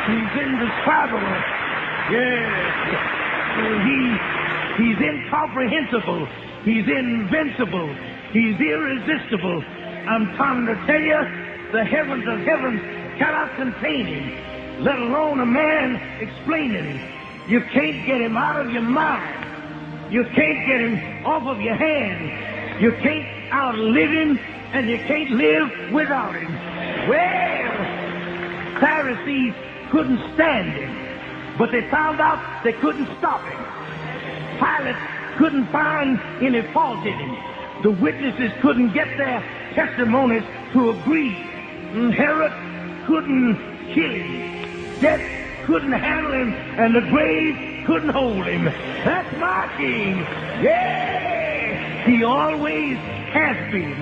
He's 0.07 0.33
indescribable. 0.39 1.37
Yes. 2.11 3.27
He, 3.83 3.99
he's 4.79 4.99
incomprehensible. 5.01 6.25
He's 6.63 6.87
invincible. 6.87 7.87
He's 8.31 8.59
irresistible. 8.59 9.63
I'm 10.07 10.35
trying 10.35 10.65
to 10.67 10.75
tell 10.85 11.01
you, 11.01 11.19
the 11.71 11.83
heavens 11.83 12.25
of 12.27 12.39
heavens 12.41 12.81
cannot 13.17 13.55
contain 13.55 14.05
him, 14.05 14.83
let 14.83 14.99
alone 14.99 15.39
a 15.41 15.45
man 15.45 15.95
explaining 16.21 16.97
him. 16.97 17.49
You 17.49 17.61
can't 17.61 18.05
get 18.05 18.21
him 18.21 18.37
out 18.37 18.65
of 18.65 18.71
your 18.71 18.83
mind. 18.83 20.13
You 20.13 20.23
can't 20.23 20.67
get 20.67 20.79
him 20.79 21.25
off 21.25 21.43
of 21.43 21.59
your 21.61 21.75
hand. 21.75 22.81
You 22.81 22.91
can't 22.91 23.51
outlive 23.51 24.11
him, 24.11 24.39
and 24.73 24.87
you 24.89 24.97
can't 24.99 25.31
live 25.31 25.91
without 25.91 26.35
him. 26.35 26.76
Well, 27.07 28.79
Pharisees 28.79 29.53
couldn't 29.91 30.19
stand 30.33 30.71
him, 30.73 31.57
but 31.57 31.71
they 31.71 31.89
found 31.89 32.19
out 32.19 32.63
they 32.63 32.73
couldn't 32.73 33.07
stop 33.17 33.41
him. 33.41 33.63
Pilate 34.59 34.95
couldn't 35.37 35.67
find 35.67 36.19
any 36.41 36.61
fault 36.73 37.05
in 37.05 37.13
him. 37.13 37.37
The 37.83 37.91
witnesses 37.91 38.51
couldn't 38.61 38.93
get 38.93 39.07
their 39.17 39.41
testimonies 39.73 40.43
to 40.73 40.89
agree. 40.89 41.31
Herod 42.11 42.51
couldn't 43.05 43.55
kill 43.93 44.11
him. 44.11 44.99
Death 44.99 45.21
couldn't 45.65 45.91
handle 45.91 46.33
him, 46.33 46.53
and 46.53 46.95
the 46.95 47.01
grave 47.01 47.85
couldn't 47.85 48.09
hold 48.09 48.45
him. 48.45 48.65
That's 48.65 49.37
my 49.37 49.71
king. 49.77 50.17
Yeah! 50.63 52.05
He 52.05 52.23
always 52.23 52.97
has 52.97 53.71
been, 53.71 53.93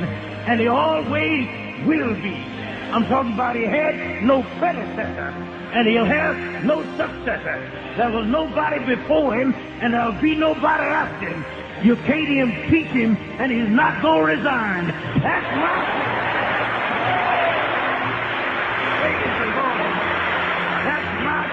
and 0.48 0.60
he 0.60 0.68
always 0.68 1.48
will 1.86 2.14
be. 2.22 2.55
I'm 2.96 3.04
talking 3.08 3.34
about 3.34 3.58
he 3.58 3.64
had 3.64 4.24
no 4.24 4.42
predecessor, 4.58 5.36
and 5.76 5.86
he'll 5.86 6.06
have 6.06 6.64
no 6.64 6.82
successor. 6.96 7.60
There 7.98 8.10
was 8.10 8.26
nobody 8.26 8.96
before 8.96 9.36
him, 9.36 9.54
and 9.82 9.94
there'll 9.94 10.22
be 10.22 10.34
nobody 10.34 10.84
after 10.86 11.28
him. 11.28 11.44
You 11.84 11.98
can't 12.08 12.30
impeach 12.30 12.88
him, 12.88 13.18
and 13.38 13.52
he's 13.52 13.68
not 13.68 14.02
going 14.02 14.22
to 14.22 14.26
resign. 14.38 14.88
That's 14.88 15.56
my. 15.60 15.76
That's 20.88 21.10
my. 21.28 21.44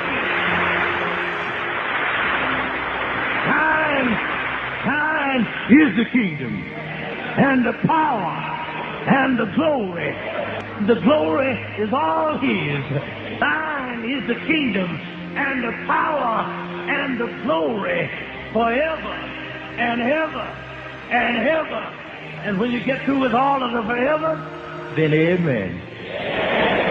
Time, 3.51 4.09
time 4.87 5.43
is 5.75 5.97
the 5.97 6.05
kingdom, 6.13 6.55
and 6.63 7.67
the 7.67 7.73
power, 7.85 8.31
and 9.11 9.37
the 9.37 9.47
glory. 9.57 10.52
The 10.87 11.01
glory 11.01 11.53
is 11.79 11.93
all 11.93 12.39
his. 12.39 12.83
Thine 13.39 14.05
is 14.11 14.27
the 14.27 14.35
kingdom, 14.47 14.91
and 15.37 15.63
the 15.65 15.73
power, 15.87 16.43
and 16.91 17.21
the 17.21 17.27
glory 17.45 18.11
forever 18.53 19.15
and 19.79 20.03
ever 20.03 20.63
and 21.11 21.49
ever. 21.49 21.83
And 22.45 22.59
when 22.59 22.73
you 22.73 22.85
get 22.85 23.05
through 23.05 23.21
with 23.21 23.35
all 23.35 23.63
of 23.63 23.73
the 23.73 23.83
forever, 23.83 24.37
then 24.97 25.13
amen. 25.15 26.82